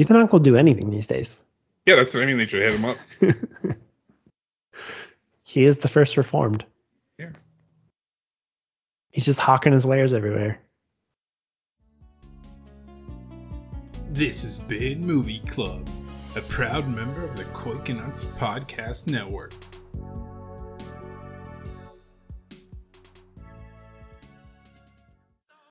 [0.00, 1.44] Ethan Hawke will do anything these days.
[1.84, 2.38] Yeah, that's what I mean.
[2.38, 2.96] They should hit him up.
[5.44, 6.64] he is the first reformed.
[7.18, 7.32] Yeah.
[9.10, 10.58] He's just hawking his wares everywhere.
[14.08, 15.86] This has been Movie Club,
[16.34, 19.52] a proud member of the Quakenauts Podcast Network.